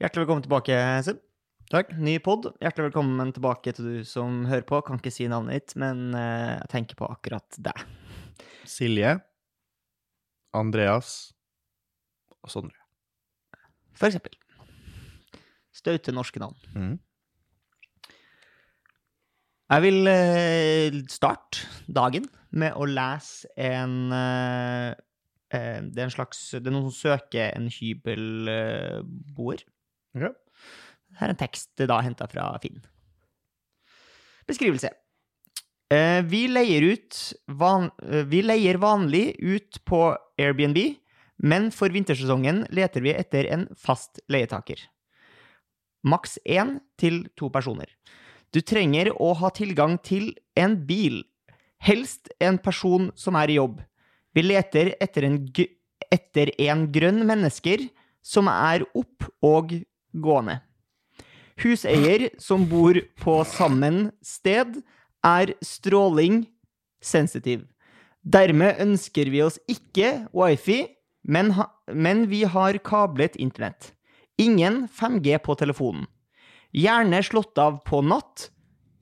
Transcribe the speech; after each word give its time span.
Hjertelig 0.00 0.22
velkommen 0.22 0.44
tilbake, 0.46 0.76
Seb. 1.04 1.18
Takk. 1.68 1.90
Ny 2.00 2.14
pod. 2.24 2.46
Hjertelig 2.64 2.86
velkommen 2.86 3.34
tilbake 3.36 3.74
til 3.76 3.84
du 3.84 3.96
som 4.08 4.46
hører 4.48 4.64
på. 4.64 4.78
Kan 4.80 4.96
ikke 4.96 5.10
si 5.12 5.26
navnet 5.28 5.58
ditt, 5.58 5.74
men 5.76 6.14
eh, 6.16 6.54
jeg 6.54 6.70
tenker 6.72 6.96
på 6.96 7.08
akkurat 7.12 7.58
deg. 7.60 7.82
Silje. 8.64 9.10
Andreas. 10.56 11.34
Og 12.40 12.48
Sondre. 12.48 12.80
For 13.92 14.08
eksempel. 14.08 14.38
Staute 15.76 16.14
norske 16.16 16.40
navn. 16.40 16.56
Mm. 16.72 16.94
Jeg 19.74 19.84
vil 19.84 20.12
eh, 20.14 20.96
starte 21.12 21.68
dagen 21.92 22.24
med 22.56 22.72
å 22.72 22.88
lese 22.88 23.52
en 23.60 24.16
eh, 24.16 24.96
Det 25.52 26.00
er 26.00 26.08
en 26.08 26.14
slags 26.14 26.40
Det 26.56 26.64
er 26.64 26.72
noen 26.72 26.88
som 26.88 26.96
søker 27.12 27.52
en 27.52 27.68
hybelboer. 27.68 29.66
Ok. 30.16 30.32
Her 31.20 31.28
er 31.28 31.34
en 31.34 31.40
tekst 31.40 31.84
da 31.90 32.00
henta 32.04 32.26
fra 32.30 32.52
Finn. 32.62 32.80
Beskrivelse. 34.48 34.90
Eh, 35.90 36.22
vi 36.22 36.46
leier 36.48 36.86
ut 36.92 37.18
van, 37.46 37.90
eh, 38.02 38.24
Vi 38.24 38.42
leier 38.42 38.78
vanlig 38.78 39.36
ut 39.40 39.84
på 39.84 40.16
Airbnb, 40.38 40.96
men 41.42 41.70
for 41.70 41.88
vintersesongen 41.88 42.66
leter 42.70 43.00
vi 43.00 43.10
etter 43.10 43.46
en 43.50 43.66
fast 43.76 44.20
leietaker. 44.28 44.78
Maks 46.04 46.38
én 46.46 46.80
til 46.96 47.28
to 47.36 47.50
personer. 47.50 47.86
Du 48.52 48.60
trenger 48.60 49.10
å 49.20 49.34
ha 49.36 49.50
tilgang 49.50 50.00
til 50.02 50.34
en 50.56 50.86
bil, 50.86 51.24
helst 51.78 52.30
en 52.40 52.58
person 52.58 53.10
som 53.14 53.34
er 53.34 53.48
i 53.48 53.58
jobb. 53.58 53.80
Vi 54.34 54.42
leter 54.42 54.94
etter 55.00 55.24
en, 55.24 55.38
etter 56.10 56.50
en 56.58 56.86
grønn 56.92 57.26
mennesker 57.26 57.90
som 58.22 58.48
er 58.48 58.84
opp 58.94 59.26
og 59.42 59.74
gående. 60.12 60.60
Huseier 61.60 62.30
som 62.40 62.64
bor 62.68 62.96
på 63.20 63.40
sammen 63.44 64.08
sted, 64.24 64.80
er 65.20 65.52
stråling 65.60 66.46
sensitiv. 67.04 67.66
Dermed 68.24 68.80
ønsker 68.80 69.28
vi 69.32 69.42
oss 69.44 69.58
ikke 69.68 70.26
wifi, 70.36 70.82
men, 71.24 71.52
ha 71.56 71.68
men 71.92 72.26
vi 72.30 72.44
har 72.48 72.78
kablet 72.84 73.36
internett. 73.36 73.92
Ingen 74.40 74.86
5G 74.88 75.36
på 75.44 75.56
telefonen. 75.60 76.06
Gjerne 76.72 77.20
slått 77.26 77.58
av 77.58 77.80
på 77.84 78.00
natt 78.04 78.48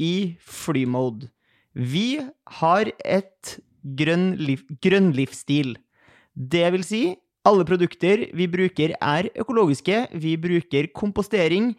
i 0.01 0.39
flymode. 0.43 1.29
Vi 1.75 2.19
har 2.59 2.91
et 3.05 3.59
grønn, 3.99 4.33
liv, 4.41 4.65
grønn 4.83 5.13
livsstil. 5.15 5.77
Det 6.35 6.65
vil 6.75 6.87
si, 6.87 7.03
alle 7.49 7.65
produkter 7.69 8.27
vi 8.37 8.47
bruker 8.51 8.93
er 9.01 9.29
økologiske, 9.41 10.05
vi 10.21 10.37
bruker 10.41 10.91
kompostering, 10.97 11.73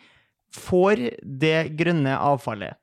for 0.49 0.97
det 1.21 1.75
grønne 1.77 2.15
avfallet. 2.17 2.73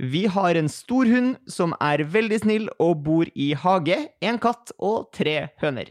Vi 0.00 0.22
har 0.32 0.56
en 0.56 0.70
stor 0.72 1.04
hund 1.10 1.34
som 1.52 1.74
er 1.84 2.00
veldig 2.08 2.38
snill 2.40 2.70
og 2.80 3.02
bor 3.04 3.28
i 3.36 3.50
hage, 3.52 3.98
en 4.24 4.38
katt 4.40 4.72
og 4.80 5.10
tre 5.12 5.50
høner. 5.60 5.90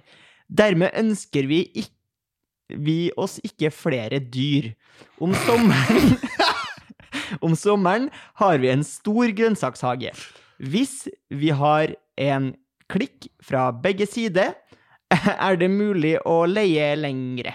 Dermed 0.50 0.96
ønsker 0.98 1.46
vi, 1.46 1.60
ikk- 1.78 2.80
vi 2.82 2.98
oss 3.18 3.38
ikke 3.46 3.70
flere 3.74 4.18
dyr. 4.22 4.72
Om 5.22 5.36
sommeren 5.46 6.18
Om 7.46 7.54
sommeren 7.58 8.08
har 8.42 8.58
vi 8.62 8.72
en 8.74 8.82
stor 8.86 9.30
grønnsakshage. 9.38 10.10
Hvis 10.58 11.06
vi 11.30 11.54
har 11.54 11.94
en 12.18 12.50
klikk 12.90 13.30
fra 13.46 13.68
begge 13.86 14.08
sider, 14.10 14.56
er 15.48 15.60
det 15.60 15.70
mulig 15.74 16.18
å 16.28 16.44
leie 16.50 16.92
lengre. 17.00 17.54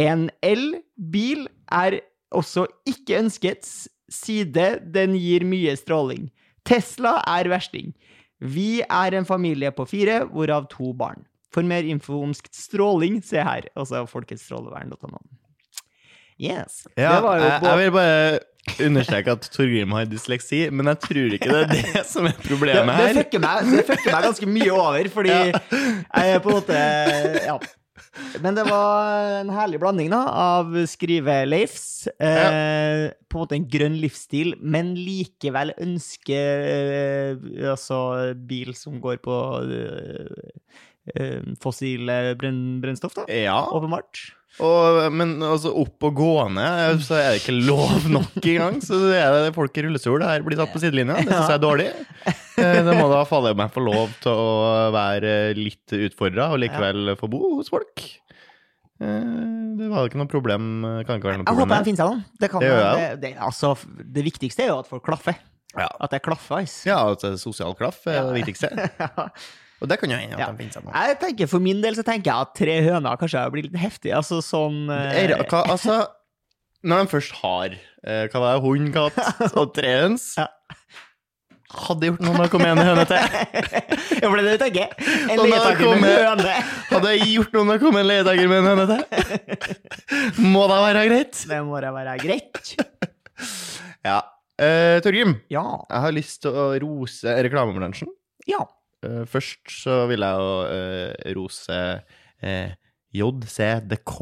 En 0.00 0.28
elbil 0.44 1.46
er 1.72 2.00
også 2.32 2.66
ikke 2.88 3.20
ønsket, 3.20 3.68
side 4.12 4.68
den 4.92 5.16
gir 5.16 5.44
mye 5.48 5.74
stråling. 5.78 6.30
Tesla 6.68 7.18
er 7.28 7.50
versting. 7.52 7.92
Vi 8.42 8.82
er 8.82 9.14
en 9.14 9.28
familie 9.28 9.70
på 9.74 9.86
fire, 9.88 10.22
hvorav 10.32 10.68
to 10.72 10.92
barn. 10.96 11.26
For 11.52 11.64
mer 11.66 11.84
info 11.84 12.22
om 12.24 12.32
stråling, 12.34 13.20
se 13.24 13.42
her. 13.44 13.68
Altså 13.76 14.04
folkestrålevern.no. 14.08 15.20
Yes. 16.42 16.82
Ja, 16.96 17.16
det 17.16 17.22
var 17.22 17.38
jo 17.38 17.44
jeg, 17.46 17.60
jeg 17.68 17.78
vil 17.82 17.92
bare 17.96 18.40
understreke 18.86 19.34
at 19.36 19.46
Torgrim 19.52 19.92
har 19.96 20.08
dysleksi, 20.10 20.64
men 20.70 20.90
jeg 20.92 21.00
tror 21.02 21.36
ikke 21.36 21.50
det 21.50 21.60
er 21.60 21.70
det 21.72 22.02
som 22.12 22.26
er 22.28 22.34
det, 22.36 22.46
problemet 22.46 22.90
det, 22.90 23.06
her. 23.08 23.20
fucker 23.22 23.42
meg, 23.42 23.70
det 23.70 23.86
fucker 23.90 24.10
meg 24.14 24.26
ganske 24.28 24.50
mye 24.56 24.72
over, 24.74 25.12
fordi 25.14 25.36
jeg 25.36 26.34
er 26.34 26.42
på 26.42 26.52
en 26.52 26.60
måte 26.60 26.82
Ja. 27.46 27.60
Men 28.44 28.56
det 28.58 28.66
var 28.68 29.38
en 29.38 29.50
herlig 29.54 29.78
blanding 29.80 30.10
da, 30.12 30.18
av 30.28 30.74
skrive-Leifs. 30.90 32.10
Eh, 32.20 33.06
på 33.30 33.38
en 33.38 33.40
måte 33.40 33.56
en 33.56 33.68
grønn 33.72 33.96
livsstil, 34.02 34.52
men 34.60 34.92
likevel 34.98 35.72
ønske 35.80 36.36
eh, 36.36 37.46
Altså 37.70 38.34
bil 38.36 38.74
som 38.76 38.98
går 39.00 39.22
på 39.24 39.38
eh, 39.64 40.60
fossile 41.62 42.34
brenn, 42.38 42.80
brennstoff, 42.82 43.14
da. 43.16 43.24
Ja, 43.32 43.56
Åpenbart. 43.74 44.20
og, 44.62 44.98
men 45.16 45.32
altså 45.42 45.72
opp 45.80 46.04
og 46.06 46.14
gående, 46.20 46.66
så 47.02 47.16
er 47.18 47.30
det 47.34 47.40
ikke 47.42 47.54
lov 47.66 48.04
nok 48.12 48.36
engang. 48.42 48.78
Så 48.84 48.98
det 49.08 49.18
er 49.18 49.34
det 49.48 49.54
folk 49.56 49.76
i 49.80 49.84
rullestol 49.86 50.22
her 50.26 50.44
blir 50.46 50.60
satt 50.60 50.70
på 50.74 50.82
sidelinja. 50.82 51.16
Det 51.24 51.32
syns 51.32 51.48
jeg 51.50 51.58
er 51.58 51.64
dårlig. 51.64 51.88
Eh, 52.28 52.80
Det 52.86 52.94
må 52.98 53.08
da 53.10 53.22
falle 53.26 53.54
meg 53.58 53.72
få 53.74 53.82
lov 53.82 54.12
til 54.22 54.30
å 54.32 54.90
være 54.94 55.32
litt 55.58 55.94
utfordra 56.10 56.50
og 56.54 56.60
likevel 56.62 57.14
få 57.18 57.30
bo 57.32 57.40
hos 57.56 57.72
folk. 57.72 58.04
Eh, 59.02 59.32
Det 59.80 59.88
var 59.90 60.06
ikke 60.06 60.20
noe 60.20 60.30
problem. 60.30 60.68
Kan 61.08 61.18
ikke 61.18 61.30
være 61.32 61.40
noe 61.40 61.48
problem. 61.48 61.48
Jeg 61.48 61.56
håper 61.56 61.72
problem 61.72 61.88
den 61.88 61.98
seg 61.98 62.12
da. 62.12 62.36
Det, 62.44 62.50
kan, 62.52 62.60
Det 62.62 62.76
det, 62.76 63.08
det, 63.24 63.32
altså, 63.48 63.72
det 64.20 64.22
viktigste 64.28 64.66
er 64.68 64.70
jo 64.74 64.78
at 64.84 64.90
folk 64.92 65.02
klaffer. 65.08 65.40
Ja. 65.72 65.88
At 65.98 66.12
det 66.12 66.20
er 66.20 66.26
klaffer. 66.28 66.62
Ja, 66.86 67.00
at 67.10 67.24
det 67.24 67.32
er 67.32 67.40
sosial 67.40 67.72
klaff 67.74 68.04
er 68.06 68.20
det 68.28 68.36
viktigste. 68.44 68.70
Ja. 69.00 69.28
Og 69.82 69.88
det 69.90 69.98
kan 70.00 70.10
jo 70.14 70.16
hende 70.16 70.36
at 70.38 70.40
Ja. 70.44 70.50
de 70.52 70.62
finner 70.62 70.84
nå. 70.86 70.92
Jeg 70.94 71.18
tenker 71.20 71.48
For 71.50 71.58
min 71.64 71.80
del 71.82 71.96
så 71.98 72.04
tenker 72.06 72.30
jeg 72.30 72.46
at 72.46 72.54
tre 72.54 72.76
høner 72.86 73.16
kanskje 73.18 73.44
blir 73.50 73.66
litt 73.66 73.78
heftig. 73.82 74.12
Altså 74.14 74.38
sånn 74.46 74.84
eh, 74.94 75.24
Er- 75.24 75.42
Hva, 75.50 75.64
altså, 75.74 76.06
når 76.86 77.02
de 77.04 77.10
først 77.16 77.32
har 77.42 77.74
eh, 77.74 78.28
Hva 78.30 78.40
var 78.44 78.54
det, 78.54 78.62
hund, 78.64 78.92
katt 78.94 79.52
og 79.58 79.74
tre 79.74 79.96
høns 80.04 80.36
Ja. 80.38 80.46
Hadde 81.72 82.04
gjort 82.10 82.20
noe 82.20 82.34
når 82.36 82.42
det 82.44 82.52
kom 82.52 82.64
en 82.68 82.80
høne 82.84 83.04
til. 83.08 83.16
Ja, 84.22 84.28
for 84.28 84.36
det 84.36 84.42
er 84.42 84.48
det 84.50 84.52
du 84.52 84.64
tenker? 84.66 84.90
En 85.32 85.40
Og 85.40 85.46
leietaker 85.48 86.00
med 86.02 86.18
høne. 86.20 86.50
Hadde 86.90 87.12
jeg 87.16 87.30
gjort 87.32 87.54
noe 87.56 87.64
når 87.64 87.78
det 87.78 87.82
kom 87.86 87.96
en 87.96 88.06
leietaker 88.10 88.50
med 88.50 88.58
en 88.58 88.68
høne 88.68 88.84
til. 88.90 89.00
Må 90.52 90.66
da 90.68 90.76
være 90.84 91.06
greit? 91.08 91.40
Det 91.48 91.58
må 91.64 91.80
da 91.82 91.90
være 91.96 92.18
greit. 92.20 92.74
Ja. 94.04 94.18
Eh, 94.60 95.00
Torgrim, 95.02 95.32
Ja. 95.50 95.64
jeg 95.88 96.04
har 96.04 96.12
lyst 96.14 96.42
til 96.44 96.52
å 96.52 96.68
rose 96.84 97.34
reklamebransjen. 97.48 98.12
Ja. 98.46 98.60
Eh, 99.06 99.24
først 99.28 99.66
så 99.82 100.04
vil 100.10 100.24
jeg 100.24 100.44
jo 100.44 100.54
eh, 100.70 101.34
rose 101.36 101.78
eh, 102.42 102.74
JCDK 103.12 104.18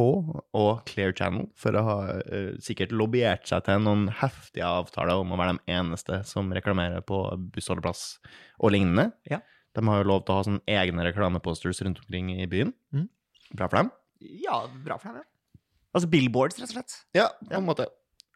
og 0.59 0.83
Clear 0.89 1.15
Channel 1.15 1.47
for 1.59 1.77
å 1.79 1.83
ha 1.87 1.97
uh, 2.19 2.57
sikkert 2.63 2.91
lobbyert 2.91 3.47
seg 3.47 3.63
til 3.69 3.85
noen 3.85 4.09
heftige 4.19 4.67
avtaler 4.67 5.21
om 5.23 5.31
å 5.31 5.39
være 5.39 5.61
de 5.61 5.77
eneste 5.77 6.19
som 6.27 6.51
reklamerer 6.55 7.05
på 7.07 7.21
bussholdeplass 7.55 8.19
og 8.59 8.75
lignende. 8.75 9.13
Ja. 9.31 9.39
De 9.79 9.87
har 9.87 10.03
jo 10.03 10.09
lov 10.11 10.25
til 10.25 10.35
å 10.35 10.41
ha 10.41 10.47
sånne 10.49 10.75
egne 10.81 11.07
reklameposters 11.07 11.85
rundt 11.87 12.03
omkring 12.03 12.33
i 12.35 12.49
byen. 12.51 12.75
Mm. 12.91 13.07
Bra 13.55 13.71
for 13.71 13.79
dem. 13.79 13.95
ja, 14.43 14.59
bra 14.83 14.99
for 14.99 15.13
dem, 15.13 15.23
ja. 15.23 15.61
Altså 15.95 16.11
billboards, 16.11 16.59
rett 16.59 16.71
og 16.71 16.75
slett. 16.75 16.99
Ja, 17.15 17.31
på 17.47 17.59
en 17.59 17.67
måte. 17.71 17.87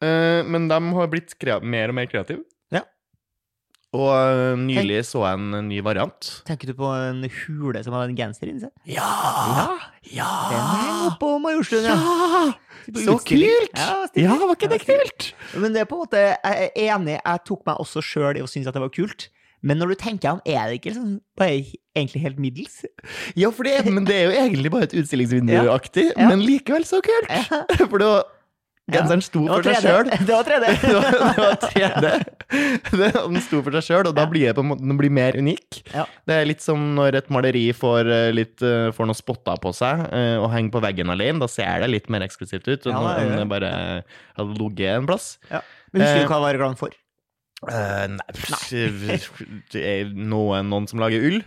Uh, 0.03 0.47
men 0.47 0.71
de 0.71 0.78
har 0.94 1.11
blitt 1.11 1.34
mer 1.66 1.91
og 1.91 1.99
mer 1.99 2.06
kreative. 2.11 2.47
Ja. 3.94 4.00
Og 4.00 4.10
eh, 4.19 4.56
nylig 4.59 5.05
så 5.06 5.22
jeg 5.22 5.38
en, 5.38 5.69
ny 5.69 5.78
variant. 5.87 6.31
Tenker 6.49 6.66
du 6.72 6.75
på 6.78 6.88
en 6.97 7.22
hule 7.31 7.82
som 7.87 7.94
hadde 7.94 8.10
en 8.10 8.16
genser 8.19 8.50
inni 8.50 8.65
seg? 8.65 8.72
Ja! 8.91 9.06
Ja! 10.10 10.31
Den 10.50 10.65
henger 10.72 11.05
oppå 11.12 11.28
på 11.31 11.38
Majorstuen, 11.44 11.87
ja. 11.87 11.94
Ja! 11.94 12.43
Så 13.00 13.15
utstilling. 13.15 13.49
kult! 13.55 13.78
Ja, 13.78 14.26
Ja, 14.26 14.35
var 14.43 14.56
ikke 14.58 14.69
det 14.75 14.82
kult? 14.85 15.31
Men 15.56 15.73
det 15.73 15.85
er 15.85 15.88
på 15.88 15.96
en 15.96 16.02
måte, 16.05 16.20
jeg 16.20 16.67
er 16.75 16.91
enig, 16.91 17.14
jeg 17.20 17.44
tok 17.49 17.62
meg 17.70 17.81
også 17.81 18.02
sjøl 18.05 18.37
i 18.37 18.44
å 18.44 18.50
synes 18.50 18.69
at 18.69 18.76
det 18.76 18.82
var 18.85 18.93
kult. 18.93 19.29
Men 19.64 19.79
når 19.81 19.94
du 19.94 20.00
tenker 20.02 20.35
om, 20.35 20.40
er 20.44 20.67
det 20.69 20.75
ikke 20.82 20.90
liksom 20.93 21.14
bare 21.40 21.62
egentlig 21.97 22.20
helt 22.26 22.43
middels? 22.43 22.82
Ja, 23.40 23.49
for 23.55 23.64
det, 23.64 23.79
men 23.88 24.05
det 24.05 24.19
er 24.19 24.26
jo 24.26 24.35
egentlig 24.43 24.75
bare 24.75 24.85
et 24.90 24.97
utstillingsvinduaktig, 25.00 26.11
Ja. 26.19 26.26
men 26.29 26.43
likevel 26.44 26.85
så 26.85 27.00
kult! 27.06 27.31
Ja. 27.32 27.62
For 27.88 27.97
det 28.02 28.11
var, 28.11 28.26
genseren 28.92 29.22
sto 29.25 29.42
for 29.48 29.64
seg 29.64 29.78
3D. 29.78 29.84
sjøl. 29.84 30.08
Det 30.28 30.34
var 30.34 30.48
3D. 30.48 30.66
Det 30.84 30.94
var, 30.94 31.14
det 31.14 31.44
var 31.44 31.54
3D. 31.62 32.10
Det, 32.94 33.08
den 33.16 33.38
sto 33.44 33.60
for 33.64 33.76
seg 33.78 33.86
sjøl, 33.86 34.08
og 34.10 34.16
da 34.19 34.26
blir 34.31 34.52
på 34.56 34.64
en 34.64 34.69
måte 34.72 34.84
den 34.84 34.98
blir 35.00 35.12
mer 35.14 35.38
unik. 35.40 35.81
Ja. 35.94 36.04
Det 36.28 36.36
er 36.36 36.48
litt 36.50 36.64
som 36.64 36.82
når 36.98 37.20
et 37.22 37.31
maleri 37.32 37.64
får, 37.76 38.10
eh, 38.12 38.28
litt, 38.36 38.60
eh, 38.62 38.90
får 38.94 39.08
noe 39.08 39.19
spotta 39.19 39.56
på 39.62 39.72
seg 39.76 40.04
eh, 40.10 40.36
og 40.36 40.50
henger 40.52 40.75
på 40.76 40.82
veggen 40.84 41.12
alene. 41.14 41.40
Da 41.42 41.48
ser 41.50 41.81
det 41.84 41.88
litt 41.94 42.10
mer 42.12 42.26
eksklusivt 42.26 42.69
ut 42.69 42.90
Ja, 42.90 42.98
enn 43.16 43.32
det 43.32 43.38
om 43.38 43.40
det. 43.40 43.48
bare 43.54 43.72
hadde 44.36 44.58
ligget 44.60 44.98
en 44.98 45.08
plass. 45.08 45.30
Men 45.48 46.04
husker 46.04 46.26
du 46.26 46.28
hva 46.28 46.42
det 46.42 46.46
var 46.50 46.60
glad 46.60 46.78
for? 46.82 47.00
Uh, 47.64 48.06
nei, 48.12 48.32
det 49.72 49.80
er 49.80 50.10
noen, 50.12 50.69
noen 50.69 50.88
som 50.90 51.00
lager 51.00 51.22
ull. 51.25 51.38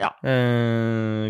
Ja. 0.00 0.10
Uh? 0.24 1.28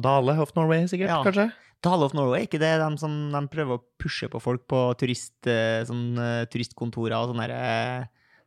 Dale 0.00 0.38
of 0.40 0.54
Norway, 0.56 0.86
sikkert, 0.88 1.10
Ja. 1.12 1.20
kanskje? 1.26 1.50
Tale 1.82 2.06
of 2.06 2.14
Norway, 2.14 2.46
ikke 2.46 2.60
det 2.62 2.72
de 2.78 2.88
som 3.00 3.14
de 3.34 3.40
prøver 3.50 3.78
å 3.78 3.82
pushe 3.98 4.28
på 4.30 4.40
folk 4.42 4.68
på 4.70 4.80
turist, 5.00 5.34
eh, 5.50 5.82
sånn, 5.88 6.14
eh, 6.16 6.44
turistkontorer 6.52 7.16
og 7.18 7.32
sånne 7.32 7.48
der, 7.48 7.54
eh, 7.58 8.04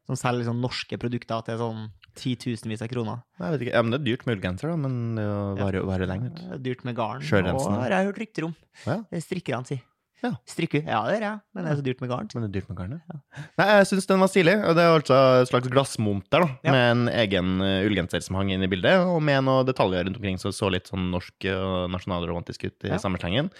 som 0.07 0.15
selger 0.15 0.47
sånn 0.47 0.61
norske 0.63 0.95
produkter 1.01 1.43
til 1.43 1.57
sånn 1.59 1.89
titusenvis 2.15 2.81
av 2.85 2.87
kroner? 2.87 3.23
Jeg 3.41 3.51
vet 3.51 3.65
ikke, 3.65 3.73
ja, 3.75 3.81
men 3.83 3.91
Det 3.91 3.99
er 3.99 4.05
dyrt 4.05 4.25
med 4.25 4.37
ullgenser, 4.37 4.71
da, 4.71 4.77
men 4.77 5.15
det 5.15 5.83
varer, 5.83 6.07
lenge. 6.07 6.31
vet. 6.31 6.35
Det 6.39 6.53
er 6.53 6.63
Dyrt 6.69 6.85
med 6.85 6.95
garn. 6.95 7.19
Sjørensen, 7.21 7.75
Og 7.75 7.81
har 7.83 7.89
jeg 7.89 8.07
hørt 8.07 8.21
rykter 8.23 8.45
om. 8.45 8.55
Ja. 8.85 9.03
Er 9.11 9.19
strikkerne 9.19 9.67
sier. 9.67 9.81
Ja. 10.23 10.31
Strikke. 10.47 10.79
Ja, 10.88 11.01
det 11.06 11.17
gjør 11.19 11.23
jeg, 11.25 11.39
men 11.53 11.65
det 11.65 11.71
er 11.71 11.75
så 11.79 11.83
dyrt 11.85 12.00
med 12.01 12.09
garn. 12.09 12.29
Men 12.33 12.44
det 12.45 12.47
er 12.50 12.53
dyrt 12.56 12.69
med 12.71 12.77
garn, 12.79 12.94
ja. 12.97 13.17
Nei, 13.59 13.65
jeg 13.75 13.88
syns 13.91 14.07
den 14.09 14.21
var 14.23 14.29
stilig. 14.31 14.53
Det 14.77 14.81
er 14.85 14.94
altså 14.95 15.17
et 15.41 15.50
slags 15.51 15.69
glassmonter 15.73 16.45
da, 16.45 16.47
Ja. 16.65 16.71
med 16.71 16.85
en 16.94 17.03
egen 17.13 17.50
uh, 17.62 17.83
ullgenser 17.85 18.23
som 18.25 18.38
hang 18.39 18.50
inn 18.56 18.63
i 18.65 18.69
bildet, 18.71 18.95
og 19.06 19.19
med 19.21 19.44
noen 19.45 19.67
detaljer 19.67 20.06
rundt 20.07 20.17
omkring 20.21 20.39
som 20.41 20.53
så 20.56 20.71
litt 20.71 20.88
sånn 20.89 21.12
norsk 21.12 21.45
og 21.51 21.91
nasjonalromantisk 21.94 22.63
ut 22.69 22.88
i 22.88 22.94
Ja. 22.95 22.97
sommerslengen. 23.03 23.51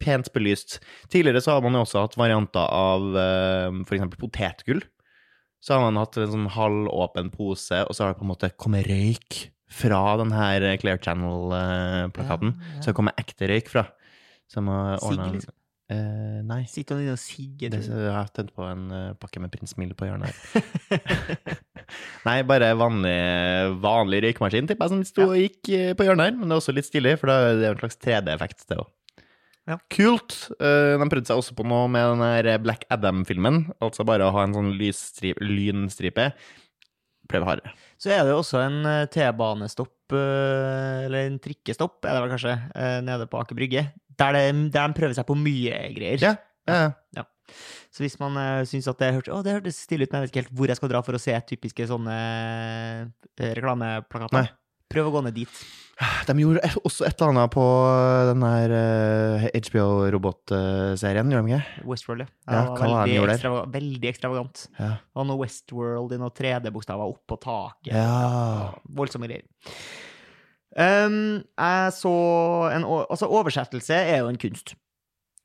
Pent 0.00 0.32
belyst. 0.32 0.78
Tidligere 1.12 1.40
så 1.44 1.52
har 1.56 1.62
man 1.62 1.74
jo 1.78 1.84
også 1.84 2.02
hatt 2.06 2.16
varianter 2.16 2.66
av 2.66 3.00
uh, 3.14 3.80
f.eks. 3.86 4.16
potetgull. 4.18 4.82
Så 5.62 5.74
har 5.76 5.80
man 5.86 5.96
hatt 6.00 6.16
en 6.16 6.30
sånn 6.32 6.50
halvåpen 6.56 7.30
pose, 7.34 7.84
og 7.86 7.92
så 7.94 8.04
har 8.06 8.12
det 8.14 8.18
på 8.20 8.24
en 8.24 8.32
måte 8.32 8.48
kommet 8.56 8.86
røyk 8.88 9.50
fra 9.70 10.16
den 10.18 10.32
her 10.34 10.64
Clear 10.80 10.98
Channel-plakaten. 10.98 12.54
Ja, 12.56 12.74
ja. 12.74 12.80
Så 12.82 12.90
det 12.90 12.96
kommer 12.98 13.12
ekte 13.20 13.48
røyk 13.50 13.68
fra. 13.70 13.86
Som 14.50 14.66
har 14.72 14.98
ordna 15.06 15.28
liksom. 15.34 15.54
Eh, 15.90 16.38
nei. 16.46 16.60
Sitter 16.70 16.94
han 16.94 17.02
inne 17.02 17.16
og 17.16 17.20
sigger? 17.20 17.72
Det, 17.72 17.80
jeg 17.88 18.14
har 18.14 18.30
tent 18.34 18.52
på 18.54 18.62
en 18.62 18.86
uh, 18.94 19.16
pakke 19.18 19.42
med 19.42 19.50
Prins 19.50 19.74
Mild 19.80 19.96
på 19.98 20.06
hjørnet 20.06 20.30
her. 20.30 21.58
Nei, 22.28 22.36
bare 22.46 22.68
vanlig, 22.78 23.16
vanlig 23.82 24.20
røykmaskin, 24.22 24.68
tipper 24.70 24.86
jeg, 24.86 24.92
som 24.94 25.02
sto 25.08 25.26
og 25.32 25.40
gikk 25.40 25.72
uh, 25.74 25.90
på 25.98 26.06
hjørnet 26.06 26.30
her. 26.30 26.38
Men 26.38 26.46
det 26.46 26.54
er 26.54 26.62
også 26.62 26.76
litt 26.76 26.86
stilig, 26.86 27.16
for 27.18 27.32
da 27.32 27.38
er 27.48 27.58
det 27.58 27.72
en 27.72 27.82
slags 27.82 27.98
3D-effekt, 28.06 28.64
det 28.70 28.78
òg. 28.78 28.90
Ja. 29.68 29.76
Kult. 29.92 30.34
De 30.58 31.06
prøvde 31.12 31.28
seg 31.28 31.38
også 31.38 31.54
på 31.54 31.62
noe 31.68 31.84
med 31.92 32.02
den 32.14 32.24
her 32.24 32.46
Black 32.62 32.86
Adam-filmen. 32.90 33.68
Altså 33.84 34.06
bare 34.08 34.26
å 34.26 34.32
ha 34.34 34.46
en 34.46 34.56
sånn 34.56 34.72
lysstripe, 34.74 35.44
lynstripe. 35.44 36.30
Prøv 37.30 37.46
hardere. 37.46 37.74
Så 38.00 38.10
er 38.10 38.24
det 38.24 38.32
jo 38.32 38.40
også 38.40 38.64
en 38.64 38.80
T-banestopp, 39.12 39.92
eller 40.18 41.26
en 41.28 41.40
trikkestopp, 41.42 41.98
er 42.04 42.16
det 42.16 42.22
vel 42.24 42.32
kanskje, 42.34 42.54
eh, 42.74 43.00
nede 43.06 43.28
på 43.30 43.40
Aker 43.40 43.58
Brygge, 43.58 43.84
der, 44.20 44.36
de, 44.36 44.70
der 44.72 44.90
de 44.90 44.96
prøver 44.96 45.16
seg 45.16 45.28
på 45.28 45.36
mye 45.38 45.82
greier. 45.96 46.22
Ja. 46.22 46.34
ja. 46.68 46.90
ja. 47.16 47.26
Så 47.90 48.04
hvis 48.04 48.16
man 48.20 48.36
uh, 48.38 48.62
syns 48.68 48.86
at 48.90 49.00
det, 49.02 49.10
hørte, 49.16 49.32
å, 49.34 49.42
det 49.42 49.56
hørtes 49.56 49.80
stille 49.86 50.06
ut, 50.06 50.12
men 50.12 50.20
jeg 50.20 50.28
vet 50.28 50.32
ikke 50.34 50.42
helt 50.44 50.56
hvor 50.60 50.70
jeg 50.70 50.78
skal 50.78 50.92
dra 50.92 51.02
for 51.06 51.18
å 51.18 51.22
se 51.22 51.34
typiske 51.48 51.86
sånne 51.90 52.16
eh, 52.16 53.54
reklameplakater, 53.58 54.36
Nei. 54.38 54.52
Prøv 54.90 55.08
å 55.08 55.14
gå 55.14 55.22
ned 55.28 55.36
dit. 55.38 55.60
De 56.26 56.32
gjorde 56.40 56.62
også 56.88 57.04
et 57.04 57.18
eller 57.20 57.30
annet 57.34 57.50
på 57.52 57.64
den 58.30 58.44
her 58.46 58.72
eh, 58.72 59.48
HBO-robotserien, 59.68 61.28
gjorde 61.32 61.44
de 61.46 61.52
ikke? 61.58 61.86
Westworld, 61.90 62.24
ja. 62.24 62.28
Ja, 62.48 62.62
veldig, 62.80 63.18
ekstrava- 63.34 63.64
veldig 63.74 64.08
ekstravagant. 64.10 64.62
Ja. 64.78 64.92
Og 65.14 65.26
noe 65.28 65.42
Westworld 65.42 66.14
i 66.16 66.20
noen 66.22 66.32
3D-bokstaver 66.40 67.12
opp 67.12 67.20
på 67.28 67.38
taket. 67.44 67.92
Ja. 67.92 68.70
Voldsomme 68.96 69.28
greier. 69.28 69.44
Um, 70.70 71.42
jeg 71.58 71.92
så 71.96 72.14
en 72.70 72.84
Altså, 72.86 73.26
oversettelse 73.26 73.96
er 74.14 74.20
jo 74.22 74.28
en 74.30 74.38
kunst. 74.40 74.74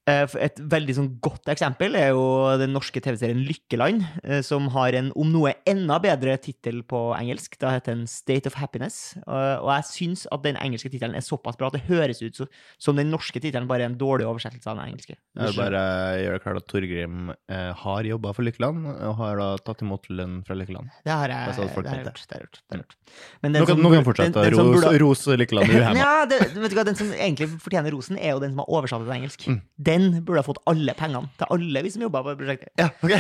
Eh, 0.08 0.28
Et 0.46 0.60
veldig 0.70 0.94
sånn 1.00 1.08
godt 1.20 1.50
eksempel 1.50 1.96
er 1.98 2.12
jo 2.14 2.26
den 2.62 2.70
norske 2.76 3.02
TV-serien 3.02 3.40
Lykkeland, 3.48 4.04
eh, 4.24 4.42
som 4.46 4.68
har 4.76 4.94
en 4.94 5.08
om 5.18 5.32
noe 5.34 5.56
enda 5.66 5.98
bedre 6.00 6.36
tittel 6.38 6.84
på 6.86 7.00
engelsk. 7.18 7.58
Da 7.58 7.72
heter 7.74 7.96
den 7.96 8.04
State 8.06 8.46
of 8.46 8.54
Happiness. 8.62 9.16
Og 9.26 9.64
og 9.66 9.70
jeg 9.74 9.88
syns 9.90 10.28
at 10.32 10.44
den 10.46 10.58
engelske 10.62 10.92
tittelen 10.94 11.16
er 11.18 11.26
såpass 11.26 11.58
bra 11.58 11.68
at 11.72 11.74
det 11.74 11.88
høres 11.90 12.22
ut 12.22 12.38
som 12.78 12.96
den 12.96 13.10
norske 13.10 13.42
tittelen 13.42 13.66
bare 13.68 13.82
er 13.82 13.90
en 13.90 13.98
dårlig 13.98 14.28
oversettelse 14.30 14.68
av 14.70 14.78
den 14.78 14.92
engelske. 14.94 15.16
Jeg 15.36 15.48
vil 15.50 15.58
bare 15.58 15.82
gjøre 16.22 16.38
det 16.38 16.44
klart 16.44 16.58
at 16.62 16.68
Torgrim 16.70 17.32
eh, 17.50 17.74
har 17.74 18.04
jobba 18.04 18.34
for 18.38 18.44
Lykkeland, 18.46 18.86
og 19.10 19.16
har 19.24 19.38
da 19.42 19.50
tatt 19.58 19.82
imot 19.82 20.06
lønn 20.14 20.44
fra 20.46 20.54
Lykkeland. 20.60 20.94
Det 21.04 21.12
har 21.18 21.34
jeg, 21.34 21.50
Bare 21.50 21.58
så 21.58 21.66
at 21.66 21.74
folk 21.74 21.86
det 21.90 21.96
har 21.96 22.04
gjort. 22.06 22.22
Det 22.30 22.36
har 22.38 22.46
gjort, 22.46 22.62
det 22.62 22.78
har 22.78 22.84
gjort. 22.84 22.96
Men 23.42 23.54
den 23.58 23.62
Nå 23.62 23.66
kan 23.66 23.76
som 23.76 23.84
nå 23.84 23.90
kan 23.96 24.04
du 24.06 24.10
fortsette 24.12 24.46
den- 24.46 24.72
burde- 24.76 25.00
rose 25.02 25.38
Lykkeland 25.42 25.70
uhemma. 25.74 25.98
Ja, 26.06 26.26
det, 26.30 26.40
vet 26.54 26.70
du 26.70 26.76
hva, 26.78 26.86
Den 26.86 26.96
som 27.02 27.10
egentlig 27.12 27.50
fortjener 27.58 27.92
rosen, 27.92 28.18
er 28.22 28.36
jo 28.38 28.40
den 28.46 28.54
som 28.54 28.62
har 28.62 28.70
oversatt 28.70 29.02
det 29.02 29.10
til 29.10 29.18
engelsk. 29.18 29.48
Mm. 29.50 29.62
Den 29.96 30.22
burde 30.26 30.44
ha 30.44 30.46
fått 30.46 30.62
alle 30.70 30.96
pengene 30.98 31.32
til 31.40 31.52
alle 31.56 31.84
vi 31.86 31.92
som 31.94 32.04
jobba 32.06 32.22
på 32.26 32.38
prosjektet. 32.40 32.72
Ja, 32.80 32.92
ok. 33.00 33.16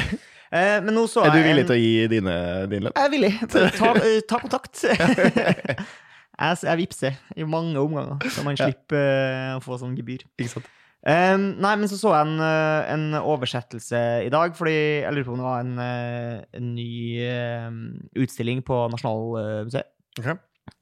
Eh, 0.56 0.78
men 0.86 0.94
nå 0.94 1.08
så 1.10 1.24
Er 1.26 1.34
du 1.34 1.40
jeg 1.40 1.50
villig 1.50 1.66
til 1.66 1.76
å 1.76 1.82
gi 1.82 2.08
dine, 2.12 2.38
din 2.72 2.86
lønn? 2.86 2.96
Jeg 2.96 3.08
er 3.08 3.14
villig. 3.14 3.34
Ta, 3.50 3.92
eh, 4.04 4.22
ta 4.30 4.40
kontakt. 4.44 4.84
jeg, 4.92 6.58
jeg 6.70 6.82
vippser 6.84 7.20
i 7.36 7.48
mange 7.50 7.80
omganger, 7.82 8.20
så 8.30 8.46
man 8.46 8.60
slipper 8.60 9.06
ja. 9.06 9.54
å 9.58 9.64
få 9.64 9.80
sånn 9.82 9.96
gebyr. 9.98 10.28
Ikke 10.38 10.58
sant? 10.58 10.70
Um, 11.06 11.52
nei, 11.62 11.76
men 11.78 11.86
så 11.86 12.00
så 12.02 12.16
jeg 12.16 12.26
en, 12.26 12.40
eh, 12.42 12.94
en 12.96 13.18
oversettelse 13.20 14.00
i 14.26 14.30
dag, 14.34 14.56
fordi 14.58 14.78
jeg 15.04 15.14
lurer 15.14 15.28
på 15.28 15.36
om 15.36 15.42
det 15.42 15.46
var 15.46 15.60
en, 15.62 15.76
eh, 15.84 16.38
en 16.58 16.72
ny 16.74 16.94
eh, 17.22 17.76
utstilling 18.24 18.64
på 18.66 18.80
Nasjonalmuseet. 18.90 19.92
Okay. 20.16 20.38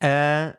eh, 0.06 0.54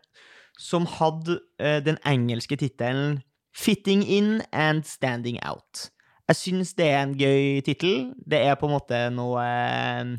som 0.59 0.85
hadde 0.99 1.39
eh, 1.63 1.79
den 1.87 1.97
engelske 2.05 2.59
tittelen 2.59 3.21
'Fitting 3.55 4.03
in 4.03 4.43
and 4.53 4.85
Standing 4.85 5.39
Out'. 5.47 5.91
Jeg 6.29 6.37
syns 6.37 6.75
det 6.75 6.87
er 6.89 7.03
en 7.03 7.15
gøy 7.15 7.61
tittel. 7.63 8.13
Det 8.27 8.41
er 8.47 8.55
på 8.57 8.67
en 8.67 8.73
måte 8.75 9.11
noe 9.13 9.41
eh, 9.45 10.17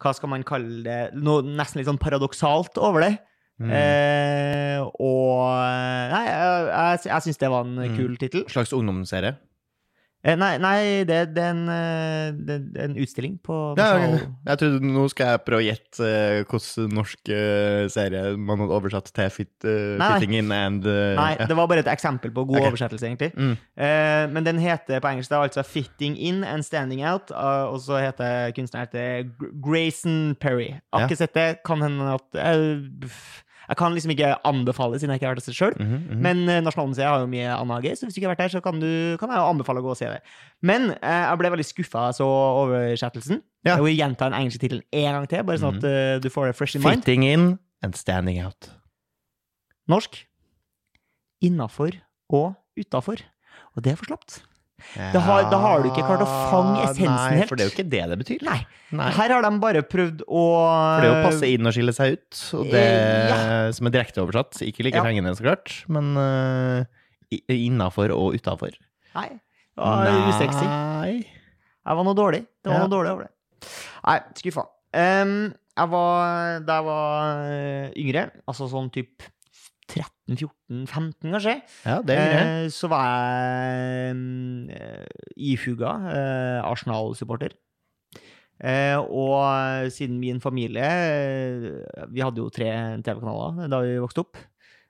Hva 0.00 0.12
skal 0.16 0.28
man 0.32 0.42
kalle 0.42 0.82
det? 0.84 1.14
Noe 1.14 1.42
nesten 1.44 1.78
litt 1.80 1.86
sånn 1.88 1.98
paradoksalt 2.00 2.78
over 2.80 3.00
det. 3.04 3.12
Mm. 3.60 3.70
Eh, 3.76 4.80
og 4.80 5.44
Nei, 6.10 6.22
jeg, 6.24 6.68
jeg, 6.72 7.00
jeg 7.10 7.22
syns 7.26 7.38
det 7.42 7.50
var 7.52 7.64
en 7.68 7.76
Mm. 7.76 7.96
kul 7.96 8.16
tittel. 8.16 8.44
Slags 8.48 8.72
ungdomsserie? 8.72 9.34
Eh, 10.20 10.36
nei, 10.36 10.58
nei 10.60 10.80
det, 11.08 11.30
det, 11.32 11.40
er 11.40 11.54
en, 11.54 11.62
eh, 11.72 12.26
det, 12.36 12.56
er 12.76 12.90
en 12.90 12.96
utstilling 13.00 13.38
på 13.40 13.54
Ja, 13.78 13.94
Nasjonal... 13.96 14.26
jeg 14.50 14.60
trodde 14.60 14.90
Nå 14.92 15.04
skal 15.08 15.30
jeg 15.32 15.42
prøve 15.46 15.60
å 15.62 15.64
gjette 15.64 16.10
eh, 16.10 16.40
hvilken 16.44 16.92
norsk 16.92 17.32
serie 17.94 18.34
man 18.36 18.60
hadde 18.60 18.76
oversatt 18.76 19.08
til 19.16 19.32
fit, 19.32 19.54
Nei. 19.64 20.10
Fitting 20.12 20.36
In 20.36 20.52
and 20.52 20.84
Nei, 20.84 21.30
det 21.40 21.56
var 21.56 21.70
bare 21.72 21.86
et 21.86 21.88
eksempel 21.88 22.34
på 22.36 22.44
god 22.50 22.58
okay. 22.58 22.68
oversettelse, 22.68 23.08
egentlig. 23.08 23.30
Mm. 23.32 23.56
Eh, 23.80 24.26
men 24.34 24.44
den 24.44 24.60
heter 24.60 25.00
på 25.00 25.08
engelsk 25.08 25.32
er 25.32 25.46
altså 25.46 25.64
'Fitting 25.64 26.18
In 26.20 26.44
and 26.44 26.68
Standing 26.68 27.00
Out', 27.00 27.32
og 27.32 27.80
så 27.80 28.02
heter 28.04 28.52
kunstneren 28.56 28.88
heter 28.88 29.30
Grayson 29.64 30.36
Perry. 30.40 30.74
Har 30.92 31.08
ikke 31.08 31.16
Ja. 31.16 31.24
sett 31.24 31.34
det. 31.34 31.48
Kan 31.64 31.80
hende 31.82 32.12
at 32.18 32.42
jeg, 33.70 33.78
kan 33.78 33.94
liksom 33.94 34.10
ikke 34.10 34.32
anbefale, 34.48 34.98
siden 34.98 35.12
jeg 35.14 35.20
ikke 35.20 35.28
har 35.28 35.36
vært 35.36 35.46
der 35.46 35.54
sjøl. 35.54 35.74
Mm 35.78 35.90
-hmm. 35.90 36.22
Men 36.26 36.48
eh, 36.48 36.60
Nasjonalmuseet 36.60 37.06
har 37.06 37.20
jo 37.20 37.26
mye 37.30 37.50
annet 37.54 37.84
gøy, 37.84 37.94
så 37.94 38.06
hvis 38.06 38.14
du 38.14 38.18
ikke 38.18 38.28
har 38.28 38.34
vært 38.34 38.44
der, 38.44 38.54
så 38.56 38.60
kan, 38.60 38.80
du, 38.80 39.16
kan 39.20 39.30
jeg 39.30 39.38
jo 39.38 39.46
anbefale 39.46 39.78
å 39.78 39.82
gå 39.82 39.90
og 39.90 39.96
se 39.96 40.10
det. 40.10 40.20
Men 40.62 40.90
eh, 40.90 41.22
jeg 41.28 41.38
ble 41.38 41.50
veldig 41.50 41.68
skuffa 41.68 42.12
så 42.12 42.26
oversettelsen. 42.26 43.42
Ja. 43.64 43.76
Jeg 43.76 43.84
vil 43.84 43.96
gjenta 43.96 44.24
den 44.24 44.34
engelske 44.34 44.60
tittelen 44.60 44.82
en 44.92 45.12
gang 45.14 45.28
til, 45.28 45.44
bare 45.44 45.58
sånn 45.58 45.76
at 45.76 45.84
eh, 45.84 46.18
du 46.20 46.28
får 46.30 46.46
det 46.46 46.56
fresh 46.56 46.76
in 46.76 46.82
mind. 46.82 47.04
Fitting 47.04 47.24
In 47.24 47.58
and 47.82 47.94
Standing 47.94 48.42
Out. 48.44 48.70
Norsk. 49.88 50.26
Innafor 51.40 51.94
og 52.28 52.54
utafor. 52.76 53.22
Og 53.76 53.84
det 53.84 53.92
er 53.92 53.96
for 53.96 54.10
slapt. 54.10 54.42
Det 54.96 55.20
har- 55.20 55.50
da 55.50 55.58
har 55.58 55.82
du 55.82 55.88
ikke 55.90 56.04
klart 56.06 56.22
å 56.24 56.28
fange 56.50 56.84
essensen 56.88 57.14
nei, 57.14 57.36
helt. 57.38 57.48
for 57.48 57.56
det 57.56 57.64
er 57.64 57.70
jo 57.70 57.74
ikke 57.76 57.90
det 57.90 58.02
det 58.10 58.18
betyr. 58.18 58.42
Nei. 58.42 58.66
Nei. 58.92 59.10
Her 59.14 59.28
har 59.36 59.42
de 59.42 59.50
bare 59.60 59.82
prøvd 59.82 60.22
å 60.26 60.44
For 60.60 61.00
det 61.04 61.10
er 61.10 61.18
å 61.20 61.24
passe 61.28 61.46
inn 61.54 61.66
og 61.66 61.72
skille 61.76 61.92
seg 61.94 62.12
ut, 62.18 62.40
det 62.70 62.84
ja. 63.30 63.70
som 63.72 63.86
er 63.86 63.90
direkte 63.90 64.22
oversatt. 64.24 64.60
Ikke 64.66 64.82
like 64.84 64.96
Ja. 64.96 65.04
fengende, 65.04 65.34
så 65.36 65.42
klart, 65.46 65.84
men 65.88 66.16
uh, 66.16 66.84
innafor 67.48 68.10
og 68.10 68.34
utafor. 68.34 68.74
Nei. 69.14 69.28
Det 69.30 69.84
var 69.84 70.06
usexy. 70.28 70.66
Nei. 70.66 71.26
Jeg 71.86 71.96
var 71.96 72.04
noe 72.04 72.14
dårlig. 72.14 72.42
Det 72.62 72.70
var 72.72 72.80
Ja. 72.80 72.86
noe 72.86 72.92
dårlig 72.92 73.10
over 73.14 73.22
det. 73.22 73.30
Nei, 74.06 74.20
skuffa. 74.34 74.66
Um, 74.92 75.54
jeg 75.78 75.88
var, 75.88 76.60
da 76.66 76.74
jeg 76.80 76.84
var 76.84 77.44
eh, 77.46 77.90
yngre, 77.96 78.30
altså 78.48 78.66
sånn 78.68 78.90
typ 78.92 79.22
13-14-15 79.90 81.34
kanskje, 81.34 81.56
Ja, 81.84 81.98
det 82.06 82.16
er 82.16 82.30
greit. 82.30 82.46
eh, 82.46 82.68
så 82.74 82.90
var 82.90 83.08
jeg 83.08 84.14
eh, 84.76 85.06
ihuga 85.50 85.96
eh, 86.12 86.60
Arsenal-supporter. 86.64 87.56
Eh, 88.60 88.98
og 89.00 89.88
siden 89.88 90.18
min 90.20 90.36
familie 90.36 90.84
Vi 92.12 92.20
hadde 92.20 92.42
jo 92.42 92.50
tre 92.52 92.68
TV-kanaler 93.00 93.70
da 93.72 93.80
vi 93.80 93.96
vokste 94.02 94.20
opp. 94.26 94.36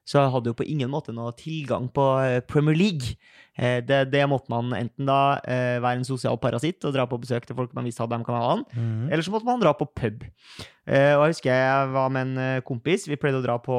Så 0.02 0.18
jeg 0.18 0.32
hadde 0.32 0.50
jo 0.50 0.56
på 0.58 0.66
ingen 0.66 0.90
måte 0.90 1.12
noe 1.14 1.30
tilgang 1.38 1.86
på 1.94 2.02
Premier 2.50 2.74
League. 2.74 3.14
Det, 3.54 3.98
det 4.10 4.24
måtte 4.26 4.50
man 4.50 4.72
enten 4.74 5.06
da 5.06 5.38
være 5.44 6.00
en 6.00 6.08
sosial 6.08 6.38
parasitt 6.40 6.82
og 6.88 6.96
dra 6.96 7.04
på 7.06 7.18
besøk 7.20 7.46
til 7.46 7.54
folk 7.54 7.70
man 7.76 7.86
visste 7.86 8.02
hadde 8.02 8.18
de 8.18 8.26
kanalene, 8.26 8.64
mm. 8.72 9.04
eller 9.12 9.22
så 9.22 9.30
måtte 9.30 9.46
man 9.46 9.62
dra 9.62 9.70
på 9.76 9.86
pub. 9.86 10.24
Og 10.24 10.90
jeg 10.96 11.36
husker 11.36 11.52
jeg 11.52 11.92
var 11.94 12.10
med 12.16 12.32
en 12.32 12.64
kompis. 12.66 13.06
Vi 13.06 13.20
pleide 13.20 13.38
å 13.38 13.44
dra 13.44 13.60
på 13.62 13.76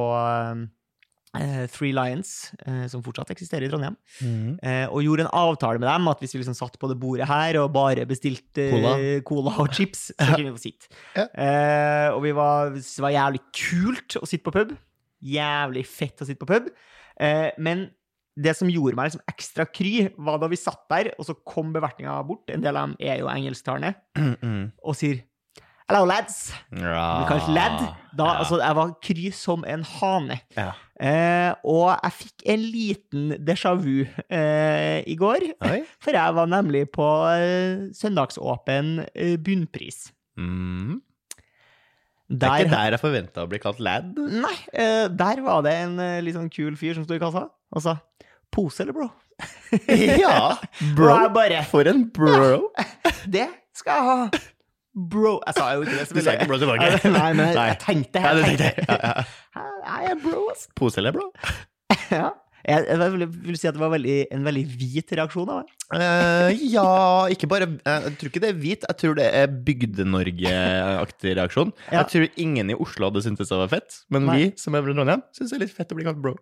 Three 1.71 1.93
Lions, 1.95 2.51
eh, 2.67 2.87
som 2.91 3.01
fortsatt 3.05 3.29
eksisterer 3.31 3.63
i 3.63 3.69
Trondheim. 3.71 3.95
mm. 4.19 4.59
Eh, 4.61 4.87
og 4.91 5.03
gjorde 5.05 5.23
en 5.27 5.31
avtale 5.31 5.79
med 5.79 5.87
dem 5.87 6.09
at 6.11 6.19
hvis 6.19 6.33
vi 6.35 6.41
liksom 6.41 6.57
satt 6.57 6.75
på 6.81 6.89
det 6.91 6.97
bordet 6.99 7.27
her 7.29 7.59
og 7.61 7.71
bare 7.73 8.03
bestilte 8.09 8.65
eh, 8.67 8.73
Cola. 8.75 9.21
cola 9.23 9.53
og 9.63 9.71
chips, 9.73 10.09
så 10.11 10.27
kunne 10.35 10.51
vi 10.51 10.57
få 10.57 10.63
sitte. 10.65 10.91
Ja. 11.15 11.27
Eh, 11.31 12.09
og 12.17 12.21
vi 12.25 12.33
var, 12.35 12.73
det 12.75 13.05
var 13.07 13.15
jævlig 13.15 13.41
kult 13.55 14.17
å 14.19 14.27
sitte 14.27 14.43
på 14.49 14.55
pub. 14.59 14.75
Jævlig 15.23 15.85
fett 15.87 16.21
å 16.23 16.27
sitte 16.27 16.41
på 16.43 16.49
pub. 16.51 16.69
Uh, 17.21 17.51
men 17.61 17.89
det 18.41 18.55
som 18.57 18.69
gjorde 18.71 18.95
meg 18.97 19.09
liksom 19.11 19.21
ekstra 19.29 19.65
kry, 19.69 20.07
var 20.17 20.39
da 20.41 20.47
vi 20.49 20.57
satt 20.57 20.83
der, 20.89 21.11
og 21.19 21.27
så 21.27 21.35
kom 21.45 21.73
bevertninga 21.75 22.15
bort. 22.25 22.47
En 22.49 22.63
del 22.63 22.75
av 22.79 22.87
dem 22.89 22.95
er 22.99 23.19
jo 23.21 23.27
engelsktalende, 23.29 23.93
Mm. 24.17 24.71
og 24.83 24.95
sier 24.97 25.19
Hello, 25.89 26.05
lads. 26.07 26.53
Ja. 26.77 27.25
Kanskje 27.29 27.53
ledd. 27.55 27.81
Da, 28.15 28.25
Ja. 28.25 28.37
altså, 28.43 28.59
jeg 28.61 28.75
var 28.77 28.91
kry 29.03 29.31
som 29.35 29.63
en 29.67 29.83
hane. 29.83 30.39
Ja. 30.57 30.71
Eh, 31.01 31.53
og 31.65 31.95
jeg 32.03 32.13
fikk 32.13 32.43
en 32.53 32.59
liten 32.71 33.31
déjà 33.47 33.71
vu 33.79 34.03
eh, 34.29 35.01
i 35.09 35.15
går, 35.17 35.47
Oi. 35.65 35.79
for 36.03 36.11
jeg 36.13 36.35
var 36.37 36.45
nemlig 36.51 36.83
på 36.93 37.07
eh, 37.33 37.87
søndagsåpen 37.97 38.99
eh, 39.15 39.37
bunnpris. 39.41 40.11
Mm. 40.37 40.99
Det 42.31 42.47
er 42.47 42.61
ikke 42.63 42.71
der 42.77 42.93
jeg 42.95 43.01
forventa 43.01 43.43
å 43.43 43.49
bli 43.51 43.59
kalt 43.59 43.81
lad. 43.83 44.13
Nei, 44.15 44.53
eh, 44.71 45.07
der 45.09 45.41
var 45.43 45.65
det 45.65 45.73
en 45.81 45.97
eh, 45.99 46.19
litt 46.23 46.37
sånn 46.37 46.51
kul 46.53 46.77
fyr 46.79 46.95
som 46.95 47.03
sto 47.07 47.17
i 47.17 47.19
kassa 47.23 47.47
og 47.71 47.83
sa 47.83 47.97
pose 48.53 48.83
eller 48.85 48.95
bro? 48.95 49.09
ja, 50.21 50.53
bro. 50.95 51.17
For 51.71 51.89
en 51.89 52.05
bro. 52.13 52.69
Det 53.35 53.47
skal 53.75 53.97
jeg 53.97 54.07
ha! 54.11 54.41
Bro 54.91 55.39
Jeg 55.47 55.55
sa 55.55 55.71
jo 55.75 55.85
ikke 55.85 55.97
det, 56.01 56.07
Du 56.11 56.19
sa 56.19 56.35
ikke 56.35 56.49
bro 56.51 56.59
tilbake. 56.59 56.91
Nei, 57.15 57.31
men 57.37 57.47
jeg, 57.47 57.55
Nei. 57.55 57.67
tenkte 57.79 58.23
jeg 58.25 58.45
tenkte. 58.45 58.69
tenkte 58.77 58.97
jeg. 58.99 59.25
Er 60.11 60.15
bro, 60.19 60.45
ass. 60.51 60.97
Eller 60.97 61.15
bro? 61.15 61.31
Ja. 62.11 62.29
Jeg, 62.61 62.85
jeg 62.85 63.11
vil, 63.15 63.23
vil 63.47 63.57
si 63.57 63.65
at 63.69 63.73
det 63.73 63.81
var 63.81 63.89
veldig, 63.95 64.15
en 64.35 64.43
veldig 64.45 64.61
hvit 64.77 65.13
reaksjon 65.17 65.49
av 65.49 65.61
meg. 65.63 65.71
Eh, 65.97 66.59
ja, 66.69 66.83
ikke 67.33 67.49
bare 67.49 67.67
Jeg 67.73 68.13
tror 68.19 68.29
ikke 68.29 68.43
det 68.43 68.51
er 68.51 68.59
hvit, 68.61 68.85
jeg 68.85 68.99
tror 69.01 69.17
det 69.17 69.25
er 69.39 69.55
Bygde-Norge-aktig 69.65 71.33
reaksjon. 71.39 71.73
Ja. 71.87 72.03
Jeg 72.03 72.11
tror 72.11 72.43
ingen 72.45 72.69
i 72.69 72.77
Oslo 72.77 73.09
hadde 73.09 73.23
syntes 73.25 73.49
det 73.49 73.59
var 73.63 73.71
fett, 73.71 74.01
men 74.13 74.29
Nei. 74.29 74.37
vi 74.37 74.47
som 74.61 74.77
er 74.77 74.85
fra 74.85 74.93
Trondheim, 74.93 75.25
syns 75.33 75.53
det 75.53 75.57
er 75.57 75.63
litt 75.65 75.73
fett 75.73 75.95
å 75.95 75.97
bli 75.97 76.05
kalt 76.05 76.21
bro. 76.21 76.35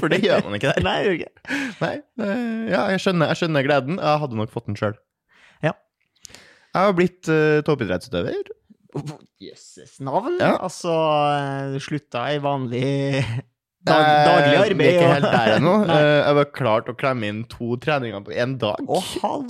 For 0.00 0.10
det 0.10 0.24
gjør 0.24 0.48
man 0.48 0.58
ikke 0.58 0.74
der. 0.74 0.86
Nei, 0.86 0.98
jeg. 1.22 1.30
Nei, 1.78 1.94
uh, 2.24 2.66
ja, 2.72 2.82
jeg 2.96 3.06
skjønner, 3.06 3.30
jeg 3.30 3.44
skjønner 3.44 3.68
gleden. 3.70 4.02
Jeg 4.02 4.24
hadde 4.24 4.40
nok 4.42 4.54
fått 4.54 4.66
den 4.66 4.80
sjøl. 4.80 4.98
Jeg 6.76 6.90
har 6.90 6.96
blitt 6.96 7.28
uh, 7.32 7.62
toppidrettsutøver. 7.64 8.52
Jøsses 9.40 9.98
navn. 10.04 10.36
Ja. 10.40 10.54
Altså, 10.64 10.92
eh, 11.36 11.76
slutta 11.84 12.22
i 12.32 12.38
vanlig 12.40 12.82
dag, 13.86 14.04
daglig 14.26 14.52
Vi 14.52 14.56
er 14.56 14.62
arbeid. 14.62 14.86
ikke 14.94 15.10
helt 15.12 15.26
der 15.32 15.50
ennå. 15.58 15.74
Eh, 15.96 16.12
jeg 16.22 16.36
var 16.38 16.48
klart 16.56 16.88
å 16.92 16.96
klemme 16.96 17.28
inn 17.28 17.42
to 17.52 17.76
treninger 17.82 18.24
på 18.24 18.32
én 18.36 18.56
dag. 18.60 18.80
Å, 18.88 19.02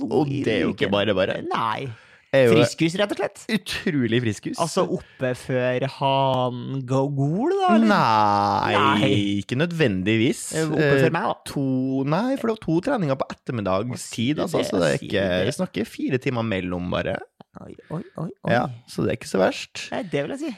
Og 0.07 0.27
det 0.27 0.57
er 0.57 0.65
jo 0.65 0.73
ikke 0.75 0.91
bare 0.91 1.15
bare. 1.17 1.39
Nei. 1.51 1.87
Friskus, 2.33 2.95
rett 2.99 3.13
og 3.13 3.17
slett. 3.21 3.43
utrolig 3.55 4.19
friskus. 4.25 4.57
Altså 4.59 4.83
oppe 4.97 5.31
før 5.39 5.85
han 5.97 6.81
går 6.89 7.07
gol, 7.15 7.53
da? 7.55 7.69
eller? 7.75 7.87
Nei, 7.87 8.73
Nei. 8.75 9.11
ikke 9.43 9.55
nødvendigvis. 9.61 10.41
Eh, 10.59 10.67
Oppe 10.67 10.83
Eh, 10.83 10.99
før 11.05 11.15
meg, 11.15 11.29
da. 11.31 11.37
To, 11.53 11.63
nei, 12.03 12.35
for 12.35 12.47
det 12.51 12.55
var 12.57 12.63
to 12.67 12.77
treninger 12.89 13.15
på 13.21 13.29
ettermiddagstid, 13.31 14.39
altså, 14.43 14.63
så 14.67 14.81
det 14.83 14.91
er 14.91 14.99
ikke. 15.07 15.25
Vi 15.47 15.55
snakker 15.61 15.87
fire 15.89 16.17
timer 16.23 16.43
mellom, 16.43 16.91
bare. 16.91 17.17
Oi, 17.63 17.73
oi, 17.89 18.03
oi. 18.21 18.29
Ja, 18.51 18.67
så 18.91 19.03
det 19.07 19.15
er 19.15 19.19
ikke 19.21 19.31
så 19.31 19.39
verst. 19.41 19.87
Nei, 19.95 20.03
det 20.11 20.23
vil 20.27 20.35
jeg 20.35 20.43
si. 20.45 20.55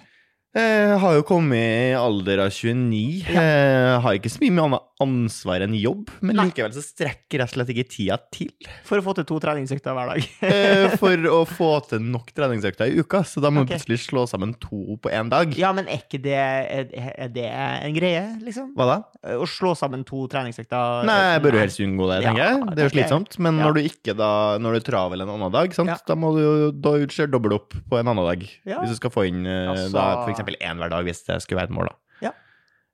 Jeg 0.58 0.96
har 1.00 1.14
jo 1.14 1.22
kommet 1.30 1.62
i 1.62 1.94
alder 1.94 2.42
av 2.48 2.50
29. 2.50 3.22
Jeg 3.30 4.00
har 4.02 4.16
ikke 4.18 4.32
så 4.34 4.42
mye 4.42 4.56
med 4.58 4.64
annet 4.66 4.88
ansvar 5.00 5.64
enn 5.64 5.76
jobb, 5.80 6.10
men 6.20 6.36
Nei. 6.36 6.50
likevel 6.50 6.74
så 6.76 6.82
strekker 6.84 7.44
jeg 7.44 7.52
slett 7.54 7.72
ikke 7.72 7.86
tida 7.88 8.18
til 8.36 8.52
For 8.88 9.00
å 9.00 9.04
få 9.06 9.14
til 9.16 9.28
to 9.30 9.38
treningsøkter 9.40 9.96
hver 9.96 10.12
dag. 10.12 10.26
eh, 10.50 10.96
for 11.00 11.30
å 11.32 11.40
få 11.48 11.70
til 11.88 12.04
nok 12.04 12.34
treningsøkter 12.36 12.92
i 12.92 13.00
uka. 13.00 13.22
Så 13.28 13.44
da 13.44 13.52
må 13.54 13.64
okay. 13.64 13.78
du 13.78 13.86
plutselig 13.86 14.02
slå 14.04 14.26
sammen 14.30 14.56
to 14.60 14.98
på 15.00 15.12
én 15.16 15.32
dag. 15.32 15.56
Ja, 15.60 15.72
men 15.76 15.88
er 15.88 16.04
ikke 16.04 16.20
det 16.24 16.36
Er, 16.40 17.30
det 17.32 17.48
en 17.48 17.96
greie, 17.96 18.26
liksom? 18.44 18.74
Hva 18.78 18.90
da? 18.90 18.98
Å 19.40 19.48
slå 19.50 19.72
sammen 19.80 20.04
to 20.08 20.26
treningsøkter? 20.32 21.08
Nei, 21.08 21.18
jeg 21.36 21.46
bør 21.46 21.58
jo 21.58 21.64
helst 21.64 21.84
unngå 21.86 22.10
det, 22.12 22.20
Ja, 22.20 22.28
tenker 22.30 22.44
jeg. 22.44 22.68
Det 22.76 22.84
er 22.84 22.90
jo 22.90 22.96
slitsomt. 22.98 23.40
Men 23.40 23.60
Ja. 23.60 23.68
når 23.68 23.80
du 23.80 23.82
ikke 23.88 24.18
da 24.18 24.32
Når 24.60 24.76
du 24.76 24.82
er 24.82 24.88
travel 24.90 25.24
en 25.24 25.34
annen 25.36 25.56
dag, 25.56 25.74
sant? 25.76 25.94
Ja. 25.94 25.98
da 26.08 26.20
må 26.20 26.34
du 26.36 26.44
jo 26.44 27.28
dobbelt 27.30 27.56
opp 27.56 27.80
på 27.90 28.00
en 28.00 28.12
annen 28.12 28.26
dag. 28.26 28.44
Ja. 28.68 28.84
Hvis 28.84 28.96
du 28.96 29.00
skal 29.00 29.16
få 29.16 29.28
inn 29.30 29.46
eh, 29.48 29.70
Altså- 29.70 29.94
da, 29.96 30.28
eksempel 30.28 30.60
én 30.60 30.78
hver 30.78 30.92
dag, 30.92 31.06
hvis 31.06 31.24
det 31.26 31.42
skulle 31.44 31.62
være 31.62 31.72
et 31.72 31.78
mål, 31.78 31.88
da. 31.88 31.96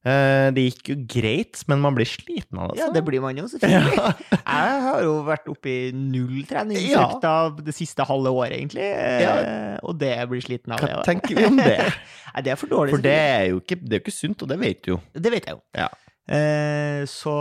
Ja. 0.06 0.12
Eh, 0.16 0.52
det 0.54 0.64
gikk 0.68 0.90
jo 0.92 0.96
greit, 1.10 1.64
men 1.68 1.80
man 1.82 1.96
blir 1.98 2.06
sliten 2.06 2.60
av 2.62 2.72
det. 2.72 2.78
Ja, 2.84 2.92
det 2.94 3.02
blir 3.08 3.24
man 3.24 3.36
jo, 3.40 3.48
selvfølgelig. 3.50 3.96
Ja. 3.98 4.12
Jeg 4.46 4.82
har 4.86 5.02
jo 5.04 5.16
vært 5.26 5.50
oppe 5.50 5.72
i 5.72 5.92
null 5.98 6.44
treningsøkter 6.46 7.58
det 7.66 7.74
siste 7.76 8.06
halve 8.06 8.30
året, 8.30 8.54
egentlig. 8.60 8.86
eh, 8.86 9.24
Ja. 9.26 9.36
Og 9.84 9.98
det 10.00 10.14
blir 10.30 10.42
sliten 10.46 10.72
av 10.76 10.80
Hva 10.86 10.92
det. 10.94 11.04
tenker 11.10 11.36
vi 11.40 11.46
om 11.50 11.58
det? 11.58 11.80
Nei, 12.36 12.42
det 12.46 12.54
er 12.54 12.62
for 12.62 12.70
dårlig. 12.72 12.94
For 12.96 13.02
det 13.02 13.18
er 13.18 13.46
jo 13.50 13.60
ikke, 13.64 13.80
det 13.82 13.98
er 13.98 14.00
jo 14.02 14.06
ikke 14.06 14.16
sunt, 14.22 14.42
og 14.46 14.50
det 14.54 14.60
vet 14.62 14.82
du 14.86 14.92
jo. 14.94 15.00
Det 15.14 15.32
vet 15.34 15.46
jeg 15.50 15.58
jo. 15.58 15.62
Ja. 15.82 15.90
Eh, 16.26 17.04
så 17.06 17.34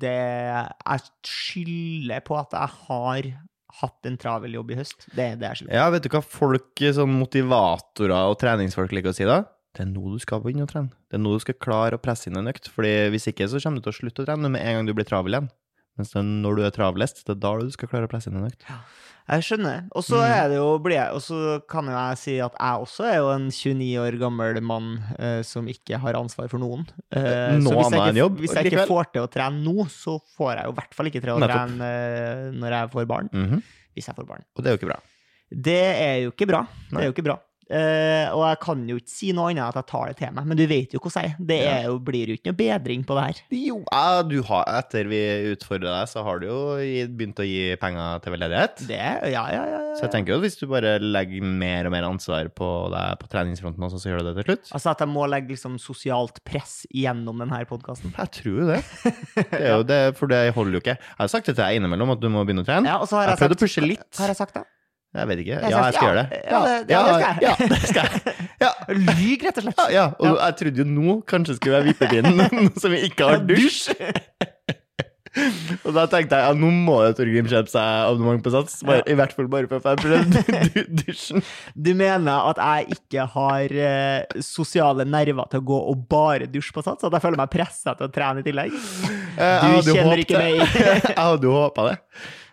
det 0.00 0.16
Jeg 0.16 1.04
skylder 1.26 2.24
på 2.26 2.38
at 2.40 2.56
jeg 2.56 2.74
har 2.88 3.28
hatt 3.80 4.08
en 4.10 4.16
travel 4.20 4.56
jobb 4.58 4.72
i 4.74 4.78
høst. 4.80 5.06
Det 5.14 5.28
det 5.40 5.46
er 5.46 5.54
skyldig. 5.60 5.74
Ja, 5.78 5.86
vet 5.94 6.02
du 6.04 6.10
hva 6.12 6.20
folk, 6.24 6.82
sånn 6.94 7.12
motivatorer 7.20 8.26
og 8.30 8.38
treningsfolk 8.42 8.92
liker 8.96 9.12
å 9.12 9.16
si 9.16 9.24
da? 9.28 9.42
Det 9.76 9.84
er 9.84 9.90
nå 9.92 10.02
du 10.10 10.18
skal 10.18 10.40
begynne 10.42 10.66
å 10.66 10.70
trene. 10.70 10.90
Det 11.10 11.18
er 11.18 11.22
nå 11.22 11.32
du 11.36 11.42
skal 11.44 11.54
klare 11.62 11.94
å 11.98 12.02
presse 12.02 12.26
inn 12.30 12.36
en 12.40 12.50
økt. 12.50 12.66
Fordi 12.74 12.90
hvis 13.14 13.28
ikke, 13.30 13.46
så 13.48 13.60
kommer 13.62 13.78
du 13.78 13.86
til 13.86 13.92
å 13.94 13.98
slutte 14.00 14.24
å 14.24 14.26
trene 14.26 14.50
med 14.50 14.62
en 14.66 14.80
gang 14.80 14.86
du 14.88 14.94
blir 14.98 15.06
travel 15.06 15.36
igjen. 15.36 15.50
Mens 15.98 16.14
når 16.16 16.56
du 16.56 16.64
er 16.64 16.72
travlest, 16.74 17.22
det 17.26 17.36
er 17.36 17.40
da 17.42 17.52
du 17.60 17.70
skal 17.74 17.88
klare 17.90 18.08
å 18.08 18.10
presse 18.10 18.30
inn 18.30 18.38
en 18.40 18.48
økt. 18.48 18.64
Jeg 19.30 19.44
skjønner. 19.46 19.84
Og 19.94 20.02
så 20.02 20.16
Mm. 20.18 20.30
er 20.34 20.48
det 20.48 20.56
jo 20.56 20.78
blir 20.82 20.96
jeg, 20.96 21.12
Og 21.14 21.20
så 21.22 21.62
kan 21.68 21.84
jo 21.86 21.92
jeg 21.92 22.18
si 22.18 22.34
at 22.40 22.54
jeg 22.58 22.82
også 22.82 23.04
er 23.06 23.16
jo 23.20 23.28
en 23.30 23.46
29 23.50 23.98
år 24.02 24.18
gammel 24.18 24.60
mann 24.60 24.88
eh, 25.20 25.42
som 25.46 25.66
ikke 25.70 26.00
har 26.02 26.14
ansvar 26.18 26.48
for 26.50 26.58
noen. 26.58 26.82
Eh, 27.12 27.54
nå 27.60 27.70
så 27.70 27.76
hvis 27.76 27.92
jeg 27.92 28.00
ikke, 28.00 28.16
jobb, 28.24 28.38
hvis 28.40 28.54
jeg 28.56 28.64
ikke 28.72 28.86
får 28.88 29.12
til 29.12 29.22
å 29.22 29.30
trene 29.30 29.62
nå, 29.62 29.86
så 29.88 30.18
får 30.36 30.56
jeg 30.56 30.64
jo 30.66 30.72
i 30.72 30.78
hvert 30.80 30.94
fall 30.98 31.06
ikke 31.12 31.20
til 31.22 31.30
å 31.30 31.38
Nettopp. 31.38 31.54
trene 31.68 31.90
eh, 31.90 32.50
når 32.58 32.70
jeg 32.78 32.90
får 32.96 33.06
barn. 33.06 33.30
Mhm. 33.32 33.62
Hvis 33.94 34.06
jeg 34.10 34.16
får 34.16 34.26
barn. 34.26 34.42
Og 34.56 34.64
det 34.64 34.66
er 34.66 34.74
jo 34.76 34.80
ikke 34.82 34.90
bra. 34.90 35.00
Det 35.50 35.78
er 36.00 36.16
jo 36.24 36.30
ikke 36.34 36.46
bra. 36.48 36.66
Det 36.90 36.98
er 36.98 37.06
jo 37.06 37.12
ikke 37.14 37.24
bra. 37.28 37.38
Eh, 37.70 38.26
og 38.34 38.42
jeg 38.48 38.58
kan 38.64 38.80
jo 38.90 38.96
ikke 38.98 39.12
si 39.12 39.30
noe 39.36 39.52
annet 39.52 39.68
at 39.68 39.78
jeg 39.78 39.88
tar 39.92 40.10
det 40.10 40.16
til 40.18 40.32
meg. 40.34 40.48
Men 40.50 40.58
du 40.58 40.64
vet 40.70 40.94
jo 40.94 41.00
hvordan 41.02 41.26
jeg 41.26 41.32
er. 41.32 41.44
Det 41.50 41.58
er 41.70 41.84
jo, 41.86 41.96
blir 42.10 42.32
jo 42.32 42.38
ikke 42.38 42.50
noe 42.50 42.58
bedring 42.58 43.04
på 43.06 43.16
det 43.18 43.26
her. 43.28 43.42
Jo, 43.54 43.76
ja, 43.86 44.22
du 44.26 44.36
har, 44.48 44.64
etter 44.80 45.10
vi 45.10 45.20
utfordra 45.52 45.94
deg, 46.00 46.10
så 46.10 46.24
har 46.26 46.42
du 46.42 46.48
jo 46.48 46.58
begynt 47.14 47.42
å 47.42 47.46
gi 47.46 47.62
penger 47.80 48.24
til 48.24 48.34
veldedighet. 48.34 48.82
Det, 48.90 48.98
ja, 48.98 49.44
ja, 49.54 49.62
ja, 49.70 49.80
ja. 49.86 49.94
Så 49.98 50.06
jeg 50.06 50.14
tenker 50.16 50.34
jo 50.34 50.40
at 50.40 50.46
hvis 50.46 50.58
du 50.60 50.66
bare 50.70 50.96
legger 51.02 51.46
mer 51.46 51.88
og 51.88 51.94
mer 51.94 52.08
ansvar 52.08 52.50
på 52.56 52.70
deg 52.94 53.20
på 53.22 53.30
treningsfronten 53.32 53.86
også, 53.86 54.02
så 54.02 54.10
gjør 54.12 54.22
du 54.24 54.30
det 54.30 54.36
til 54.40 54.48
slutt. 54.50 54.72
Altså 54.74 54.94
at 54.94 55.04
jeg 55.04 55.12
må 55.14 55.28
legge 55.30 55.54
liksom 55.54 55.78
sosialt 55.82 56.42
press 56.46 56.80
gjennom 56.90 57.38
denne 57.42 57.62
podkasten. 57.70 58.14
Jeg 58.16 58.34
tror 58.40 58.74
det. 58.74 58.80
Det 59.50 59.58
er 59.60 59.74
jo 59.76 59.84
det, 59.86 59.98
for 60.18 60.30
det 60.30 60.38
holder 60.56 60.78
jo 60.78 60.80
ikke. 60.82 60.94
Jeg 60.96 61.18
har 61.20 61.30
sagt 61.30 61.48
det 61.48 61.54
til 61.54 61.62
deg 61.62 61.78
innimellom, 61.80 62.12
at 62.14 62.20
du 62.22 62.28
må 62.32 62.42
begynne 62.46 62.64
å 62.64 62.66
trene. 62.68 62.88
Ja, 62.88 62.98
og 63.02 63.08
så 63.10 63.18
har 63.18 63.28
Jeg 63.28 63.36
jeg, 63.36 63.40
prøvde 63.42 63.56
å 63.58 63.60
pushe 63.62 63.84
litt. 63.84 64.06
Har 64.18 64.32
jeg 64.32 64.38
sagt, 64.38 64.56
da? 64.56 64.64
Jeg 65.10 65.26
vet 65.26 65.40
ikke. 65.42 65.56
Jeg 65.58 65.70
Ja, 65.74 65.80
jeg 65.84 65.94
skal 65.94 66.06
ja. 66.06 66.10
gjøre 66.10 66.22
det. 66.22 66.40
Ja, 66.50 66.60
det- 66.60 66.90
ja, 66.90 67.00
det. 67.06 67.30
Ja, 67.42 67.54
det 67.74 67.80
skal 67.88 68.02
jeg. 68.06 68.36
Ja, 68.60 68.68
Lyg, 68.92 69.42
rett 69.46 69.56
og 69.58 69.64
slett. 69.64 69.80
ja. 69.94 70.04
Og 70.20 70.36
jeg 70.36 70.56
trodde 70.60 70.82
jo 70.82 70.84
nå 70.84 71.14
kanskje 71.26 71.56
skulle 71.56 71.78
være 71.78 71.88
vippetiden, 71.90 72.70
som 72.82 72.92
vi 72.92 72.98
ikke 73.08 73.24
har 73.30 73.40
dusj. 73.48 73.90
Og 75.86 75.92
da 75.94 76.02
tenkte 76.10 76.34
jeg 76.34 76.42
ja, 76.42 76.54
nå 76.58 76.68
må 76.74 76.96
jo 77.06 77.12
Torgrim 77.14 77.46
kjøpe 77.46 77.70
seg 77.70 77.84
abonnement 78.08 78.42
på 78.42 78.50
Sats. 78.50 78.80
Bare, 78.82 79.04
I 79.06 79.14
hvert 79.14 79.30
fall 79.36 79.46
bare 79.52 79.68
for 79.70 79.78
å 79.78 79.84
få 79.84 79.92
prøvd 80.02 80.88
dusjen. 81.04 81.44
Du 81.78 81.92
mener 81.94 82.48
at 82.50 82.58
jeg 82.58 82.96
ikke 82.98 83.26
har 83.36 83.70
eh, 83.70 84.40
sosiale 84.42 85.06
nerver 85.06 85.46
til 85.52 85.62
å 85.62 85.66
gå 85.70 85.78
og 85.92 86.02
bare 86.10 86.48
dusje 86.50 86.74
på 86.74 86.82
sats? 86.82 87.06
At 87.06 87.14
jeg 87.14 87.22
føler 87.22 87.38
meg 87.44 87.52
pressa 87.54 87.94
til 87.94 88.08
å 88.08 88.12
trene 88.12 88.42
i 88.42 88.46
tillegg? 88.48 88.74
Eh, 89.38 89.70
Du 89.86 89.92
kjenner 89.94 90.24
ikke 90.24 90.42
meg. 90.42 90.64
jeg 90.66 91.14
hadde 91.14 91.46
jo 91.46 91.54
håpa 91.60 91.86
det. 91.92 91.96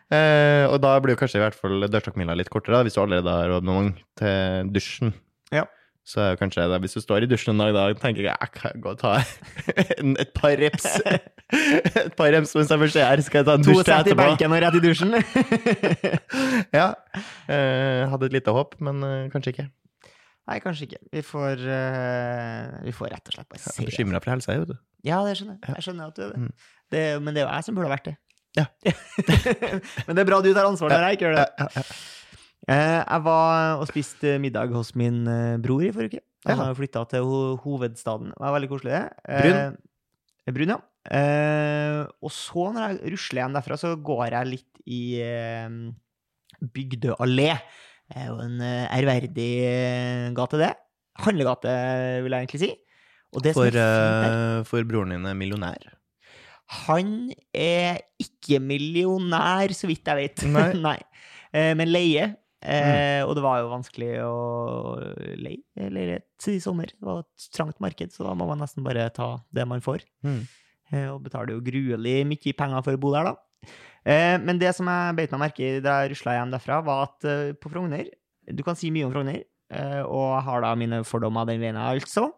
Eh, 0.07 0.63
og 0.71 0.79
da 0.79 0.93
blir 1.03 1.17
jo 1.17 1.19
kanskje 1.19 1.41
i 1.41 1.43
hvert 1.43 1.57
fall 1.57 1.83
dørstokkmila 1.91 2.35
litt 2.39 2.51
kortere, 2.51 2.77
da, 2.77 2.85
hvis 2.87 2.95
du 2.95 3.01
allerede 3.03 3.33
har 3.33 3.55
abonnement 3.57 3.97
til 4.19 4.69
dusjen. 4.71 5.11
Ja. 5.51 5.65
Så 6.07 6.21
er 6.23 6.29
jo 6.31 6.39
kanskje 6.39 6.63
det, 6.71 6.77
hvis 6.85 6.95
du 6.95 7.01
står 7.03 7.25
i 7.25 7.27
dusjen 7.27 7.51
en 7.51 7.59
dag, 7.59 7.73
da 7.75 7.99
tenker 7.99 8.29
jeg 8.29 8.31
jeg 8.31 8.51
kan 8.53 8.83
gå 8.83 8.93
og 8.93 9.01
ta 9.01 9.17
en, 9.97 10.13
et 10.15 10.29
par 10.37 10.55
reps. 10.55 10.85
et 12.05 12.15
par 12.15 12.31
reps 12.31 12.55
mens 12.55 12.71
jeg 12.71 12.83
først 12.83 12.99
er 13.01 13.09
her, 13.09 13.23
skal 13.25 13.41
jeg 13.41 13.49
ta 13.49 13.57
en 13.59 13.65
To 13.67 13.73
dusj 13.75 13.81
til 13.81 13.91
sett 13.91 14.07
i 14.07 14.13
etterpå. 14.13 14.21
benken 14.23 14.55
og 14.55 14.63
rett 14.63 14.77
i 14.79 14.83
dusjen? 14.85 15.11
ja. 16.79 16.87
Eh, 17.51 18.05
hadde 18.07 18.29
et 18.31 18.37
lite 18.39 18.55
håp, 18.55 18.79
men 18.87 19.03
eh, 19.03 19.27
kanskje 19.33 19.55
ikke. 19.57 19.67
Nei, 20.47 20.61
kanskje 20.63 20.87
ikke. 20.87 21.01
Vi 21.11 21.21
får, 21.27 21.59
uh, 21.67 22.77
vi 22.85 22.93
får 22.95 23.11
rett 23.11 23.27
og 23.27 23.35
slett 23.35 23.49
bare 23.51 23.59
se. 23.65 23.83
bekymra 23.83 24.21
for 24.23 24.31
helsa, 24.31 24.55
vet 24.55 24.71
du. 24.71 24.77
Ja, 25.03 25.19
det 25.27 25.35
skjønner 25.35 25.57
jeg. 25.57 25.73
Jeg 25.75 25.87
skjønner 25.89 26.13
at 26.13 26.15
du 26.15 26.23
er 26.23 26.29
det. 26.31 26.39
Mm. 26.39 26.69
det. 26.95 27.03
Men 27.25 27.35
det 27.35 27.41
er 27.41 27.49
jo 27.49 27.51
jeg 27.51 27.67
som 27.67 27.75
burde 27.75 27.89
ha 27.89 27.95
vært 27.97 28.07
det. 28.07 28.15
Ja. 28.57 28.65
men 30.07 30.17
det 30.17 30.23
er 30.23 30.29
bra 30.29 30.39
du 30.41 30.49
tar 30.51 30.67
ansvar 30.67 30.93
når 30.93 31.07
jeg 31.07 31.17
ikke 31.17 31.29
gjør 31.29 31.41
det. 31.41 31.83
Eh, 32.67 32.99
jeg 32.99 33.23
var 33.23 33.79
og 33.79 33.87
spiste 33.87 34.35
middag 34.43 34.73
hos 34.75 34.91
min 34.99 35.21
eh, 35.31 35.55
bror 35.63 35.85
i 35.87 35.91
forrige 35.95 36.19
uke. 36.19 36.23
Han 36.47 36.59
har 36.59 36.71
har 36.71 36.77
flytta 36.77 37.03
til 37.11 37.27
hovedstaden. 37.63 38.33
Det 38.33 38.43
var 38.43 38.55
veldig 38.55 38.69
koselig. 38.71 39.01
Brun? 39.27 39.59
Eh, 40.47 40.53
brun, 40.55 40.73
ja. 40.75 40.79
Og 42.23 42.31
så, 42.31 42.65
når 42.75 42.81
jeg 42.83 43.13
rusler 43.13 43.41
hjem 43.41 43.55
derfra, 43.55 43.77
så 43.79 43.93
går 43.95 44.23
jeg 44.31 44.51
litt 44.51 44.81
i 44.87 45.01
Bygdø 46.75 47.15
allé. 47.23 47.53
Det 48.07 48.19
er 48.21 48.27
jo 48.31 48.37
en 48.43 48.61
ærverdig 48.63 49.51
gate, 50.35 50.59
det. 50.63 50.73
Handlegate, 51.23 51.73
vil 52.23 52.35
jeg 52.35 52.47
egentlig 52.47 52.63
si. 52.63 52.71
Og 53.35 53.43
det 53.43 53.53
som 53.55 53.63
For, 53.63 53.79
er 53.79 54.63
for 54.67 54.87
broren 54.87 55.15
din 55.15 55.27
er 55.27 55.35
millionær. 55.35 55.96
Han 56.87 57.31
er 57.55 58.01
ikke 58.19 58.59
millionær, 58.63 59.71
så 59.75 59.87
vidt 59.89 60.07
jeg 60.07 60.23
vet. 60.23 60.45
Nei. 60.77 60.99
Eh, 61.55 61.71
men 61.79 61.87
leie. 61.87 62.25
Eh, 62.59 63.21
og 63.23 63.31
det 63.37 63.41
var 63.41 63.61
jo 63.61 63.69
vanskelig 63.71 64.09
å 64.19 64.33
leie 65.39 65.87
leilighet 65.93 66.47
i 66.51 66.57
sommer. 66.61 66.91
Det 66.91 67.07
var 67.07 67.21
et 67.23 67.45
trangt 67.55 67.79
marked, 67.81 68.11
så 68.13 68.25
da 68.27 68.33
må 68.37 68.49
man 68.49 68.59
nesten 68.61 68.83
bare 68.85 69.07
ta 69.15 69.29
det 69.55 69.63
man 69.69 69.81
får. 69.81 70.03
Mm. 70.27 70.41
Eh, 70.91 71.07
og 71.11 71.21
betaler 71.25 71.55
jo 71.55 71.63
gruelig 71.63 72.17
mye 72.27 72.55
penger 72.59 72.85
for 72.85 72.97
å 72.97 73.01
bo 73.01 73.13
der, 73.15 73.31
da. 73.31 73.71
Eh, 74.07 74.35
men 74.43 74.59
det 74.61 74.73
som 74.75 74.87
jeg 74.91 75.17
beit 75.17 75.33
meg 75.33 75.43
merke 75.47 75.65
i 75.65 75.83
da 75.83 76.01
jeg 76.03 76.13
rusla 76.13 76.37
hjem 76.37 76.53
derfra, 76.53 76.79
var 76.85 77.07
at 77.09 77.27
på 77.59 77.71
Frogner 77.71 78.07
Du 78.55 78.61
kan 78.63 78.77
si 78.79 78.91
mye 78.93 79.07
om 79.07 79.11
Frogner, 79.11 79.41
eh, 79.71 80.01
og 80.03 80.29
jeg 80.37 80.45
har 80.47 80.63
da 80.63 80.75
mine 80.79 81.01
fordommer 81.07 81.47
den 81.49 81.63
veien, 81.63 81.79
altså. 81.79 82.29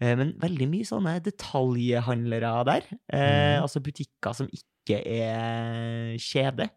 Eh, 0.00 0.14
men 0.18 0.32
veldig 0.42 0.66
mye 0.68 0.84
sånne 0.88 1.20
detaljhandlere 1.22 2.64
der. 2.66 2.82
Eh, 3.12 3.58
Mhm. 3.58 3.62
Altså 3.62 3.80
butikker 3.80 4.34
som 4.34 4.48
ikke 4.48 5.00
er 5.06 6.16
kjede. 6.18 6.70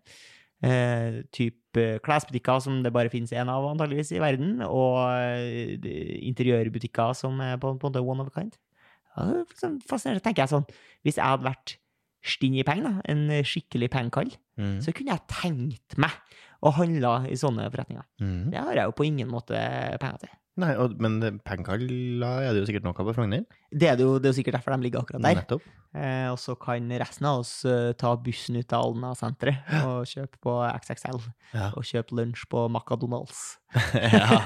Eh, 0.63 1.21
typ 1.31 1.55
klesbutikker 2.01 2.59
som 2.61 2.81
det 2.81 2.91
bare 2.93 3.09
finnes 3.09 3.31
én 3.31 3.49
av, 3.49 3.63
antageligvis, 3.69 4.11
i 4.15 4.19
verden. 4.19 4.61
Og 4.65 4.97
interiørbutikker 6.29 7.13
som 7.17 7.39
er 7.43 7.57
på, 7.61 7.73
på 7.77 7.87
en 7.89 7.93
måte 7.93 8.03
one 8.05 8.21
of 8.23 8.31
a 8.31 8.35
kind. 8.39 8.57
Ja, 9.17 9.43
sånn 9.57 9.79
fascinerende. 9.85 10.23
tenker 10.25 10.43
jeg 10.45 10.53
sånn, 10.53 10.67
Hvis 11.05 11.17
jeg 11.17 11.25
hadde 11.25 11.47
vært 11.47 11.75
stinn 12.27 12.55
i 12.59 12.63
penger, 12.67 12.99
en 13.05 13.27
skikkelig 13.45 13.89
pengekall, 13.93 14.31
Mm. 14.57 14.79
så 14.81 14.91
kunne 14.91 15.13
jeg 15.13 15.27
tenkt 15.29 15.97
meg 16.01 16.11
å 16.65 16.71
handle 16.73 17.27
i 17.29 17.35
sånne 17.37 17.69
forretninger. 17.69 18.03
Mm. 18.19 18.49
Det 18.49 18.57
har 18.57 18.73
jeg 18.73 18.85
jo 18.87 18.91
på 18.97 19.05
ingen 19.05 19.29
måte 19.29 19.53
penger 20.01 20.17
til. 20.23 20.29
Nei, 20.57 20.71
og, 20.81 20.95
men 21.03 21.19
pengekalla 21.45 22.31
er 22.47 22.55
det 22.55 22.63
jo 22.63 22.67
sikkert 22.71 22.85
noe 22.87 22.97
av 22.97 23.05
på 23.05 23.13
Frogner. 23.13 23.43
Det 23.69 23.89
er, 23.91 23.97
det 23.99 24.07
jo, 24.07 24.15
det 24.17 24.25
er 24.25 24.33
jo 24.33 24.37
sikkert 24.39 24.57
derfor 24.57 24.73
de 24.73 24.87
ligger 24.87 25.03
akkurat 25.03 25.21
der. 25.21 25.37
Nettopp. 25.41 25.67
Eh, 25.97 26.27
og 26.31 26.37
så 26.41 26.55
kan 26.59 26.89
resten 26.99 27.25
av 27.29 27.43
oss 27.43 27.53
uh, 27.65 27.93
ta 27.97 28.11
bussen 28.21 28.57
ut 28.59 28.73
av 28.75 28.89
Alna-senteret 28.89 29.71
og 29.85 30.03
kjøpe 30.09 30.41
på 30.43 30.57
XXL. 30.81 31.21
Ja. 31.53 31.69
Og 31.77 31.85
kjøpe 31.87 32.17
lunsj 32.17 32.43
på 32.51 32.65
McDonald's. 32.69 33.45
ja. 34.17 34.41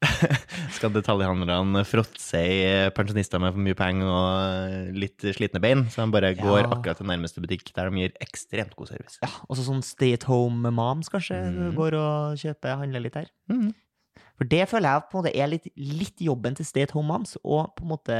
Skal 0.76 0.92
detaljhandlerne 0.94 1.82
fråtse 1.84 2.40
i 2.40 2.60
pensjonister 2.96 3.40
med 3.42 3.52
for 3.52 3.60
mye 3.64 3.76
penger 3.76 4.08
og 4.08 4.94
litt 4.96 5.26
slitne 5.36 5.60
bein, 5.60 5.82
så 5.92 6.06
de 6.06 6.14
bare 6.14 6.30
går 6.38 6.62
Ja. 6.62 6.70
akkurat 6.72 6.96
til 7.00 7.08
nærmeste 7.10 7.42
butikk, 7.44 7.68
der 7.76 7.90
de 7.90 8.00
gir 8.06 8.14
ekstremt 8.24 8.72
god 8.78 8.88
service. 8.94 9.18
Ja, 9.20 9.28
også 9.52 9.66
sånn 9.68 9.84
stay 9.84 10.14
at 10.16 10.24
home 10.30 10.72
moms, 10.72 11.08
kanskje, 11.12 11.36
Mm. 11.52 11.74
går 11.76 11.98
og 12.00 12.40
kjøper, 12.40 12.78
handler 12.80 13.00
litt 13.04 13.14
her. 13.20 13.28
Mm. 13.52 13.74
For 14.40 14.48
det 14.48 14.62
føler 14.70 14.88
jeg 14.94 15.04
på 15.10 15.18
en 15.18 15.20
måte 15.20 15.32
er 15.36 15.50
litt, 15.52 15.66
litt 15.76 16.22
jobben 16.24 16.54
til 16.56 16.64
State 16.64 16.94
home 16.96 17.10
moms, 17.12 17.34
og 17.44 17.74
på 17.76 17.84
en 17.84 17.90
måte 17.92 18.14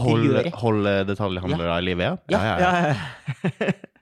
Holde, 0.00 0.30
interiøret. 0.30 0.54
holde 0.62 0.94
detaljhandlere 1.10 1.74
i 1.76 1.84
live, 1.90 2.06
ja? 2.06 2.14
Ja, 2.32 2.40
ja, 2.48 2.70
ja. 2.72 3.74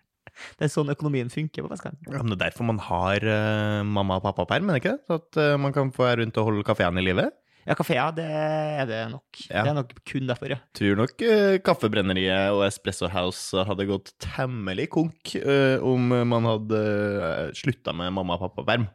Det 0.58 0.66
er 0.66 0.70
sånn 0.70 0.90
økonomien 0.90 1.28
funker 1.30 1.62
på 1.62 1.70
vestkanten. 1.70 2.06
Ja, 2.10 2.20
men 2.22 2.34
Det 2.34 2.38
er 2.40 2.48
derfor 2.52 2.66
man 2.66 2.78
har 2.82 3.22
uh, 3.22 3.82
mamma- 3.86 4.20
og 4.20 4.24
pappaperm, 4.28 4.70
er 4.70 4.78
det 4.78 4.82
ikke? 4.84 4.94
Så 5.06 5.18
at 5.20 5.38
uh, 5.38 5.56
man 5.62 5.74
kan 5.74 5.90
få 5.94 6.06
være 6.08 6.20
rundt 6.22 6.38
og 6.42 6.48
holde 6.50 6.64
kafeen 6.66 6.98
i 7.02 7.04
live. 7.06 7.26
Ja, 7.64 7.76
kafeer, 7.78 8.10
det 8.14 8.26
er 8.28 8.86
det 8.90 9.02
nok. 9.12 9.38
Ja. 9.48 9.62
Det 9.64 9.70
er 9.70 9.76
nok 9.78 9.92
kun 10.10 10.26
derfor, 10.28 10.50
ja. 10.54 10.58
Tror 10.76 10.98
nok 11.00 11.22
uh, 11.24 11.54
Kaffebrenneriet 11.64 12.50
og 12.54 12.62
Espresso 12.66 13.08
House 13.10 13.62
hadde 13.70 13.86
gått 13.88 14.12
temmelig 14.22 14.90
konk 14.94 15.34
uh, 15.42 15.78
om 15.86 16.12
man 16.34 16.50
hadde 16.50 16.82
uh, 16.82 17.46
slutta 17.56 17.94
med 17.96 18.12
mamma- 18.18 18.36
og 18.38 18.44
pappaperm. 18.48 18.86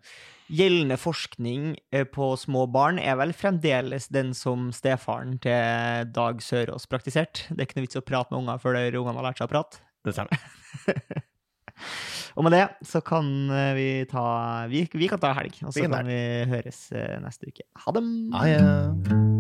Gjeldende 0.50 0.98
forskning 0.98 1.76
eh, 1.94 2.08
på 2.10 2.32
små 2.42 2.66
barn 2.74 2.98
er 2.98 3.20
vel 3.20 3.36
fremdeles 3.38 4.10
den 4.10 4.34
som 4.38 4.72
stefaren 4.74 5.38
til 5.44 6.10
Dag 6.16 6.42
Sørås 6.42 6.90
praktiserte. 6.90 7.46
Det 7.54 7.62
er 7.62 7.70
ikke 7.70 7.80
noe 7.80 7.86
vits 7.86 8.00
å 8.00 8.06
prate 8.06 8.34
med 8.34 8.42
unger 8.42 8.64
før 8.64 8.80
ungene 8.90 9.20
har 9.22 9.30
lært 9.30 9.42
seg 9.42 9.50
å 9.50 9.54
prate. 9.54 9.84
Det 10.06 10.16
stemmer. 10.18 10.42
Og 12.40 12.46
med 12.46 12.56
det 12.56 12.66
så 12.88 13.02
kan 13.06 13.28
eh, 13.54 13.74
vi 13.78 13.90
ta 14.10 14.26
Vi, 14.72 14.86
vi 14.94 15.12
kan 15.12 15.22
ta 15.22 15.34
helg, 15.38 15.62
og 15.64 15.74
så 15.76 15.86
kan 15.86 16.08
vi 16.10 16.22
høres 16.50 16.88
eh, 16.96 17.18
neste 17.24 17.52
uke. 17.52 17.68
Ha 17.86 17.96
det! 17.96 19.39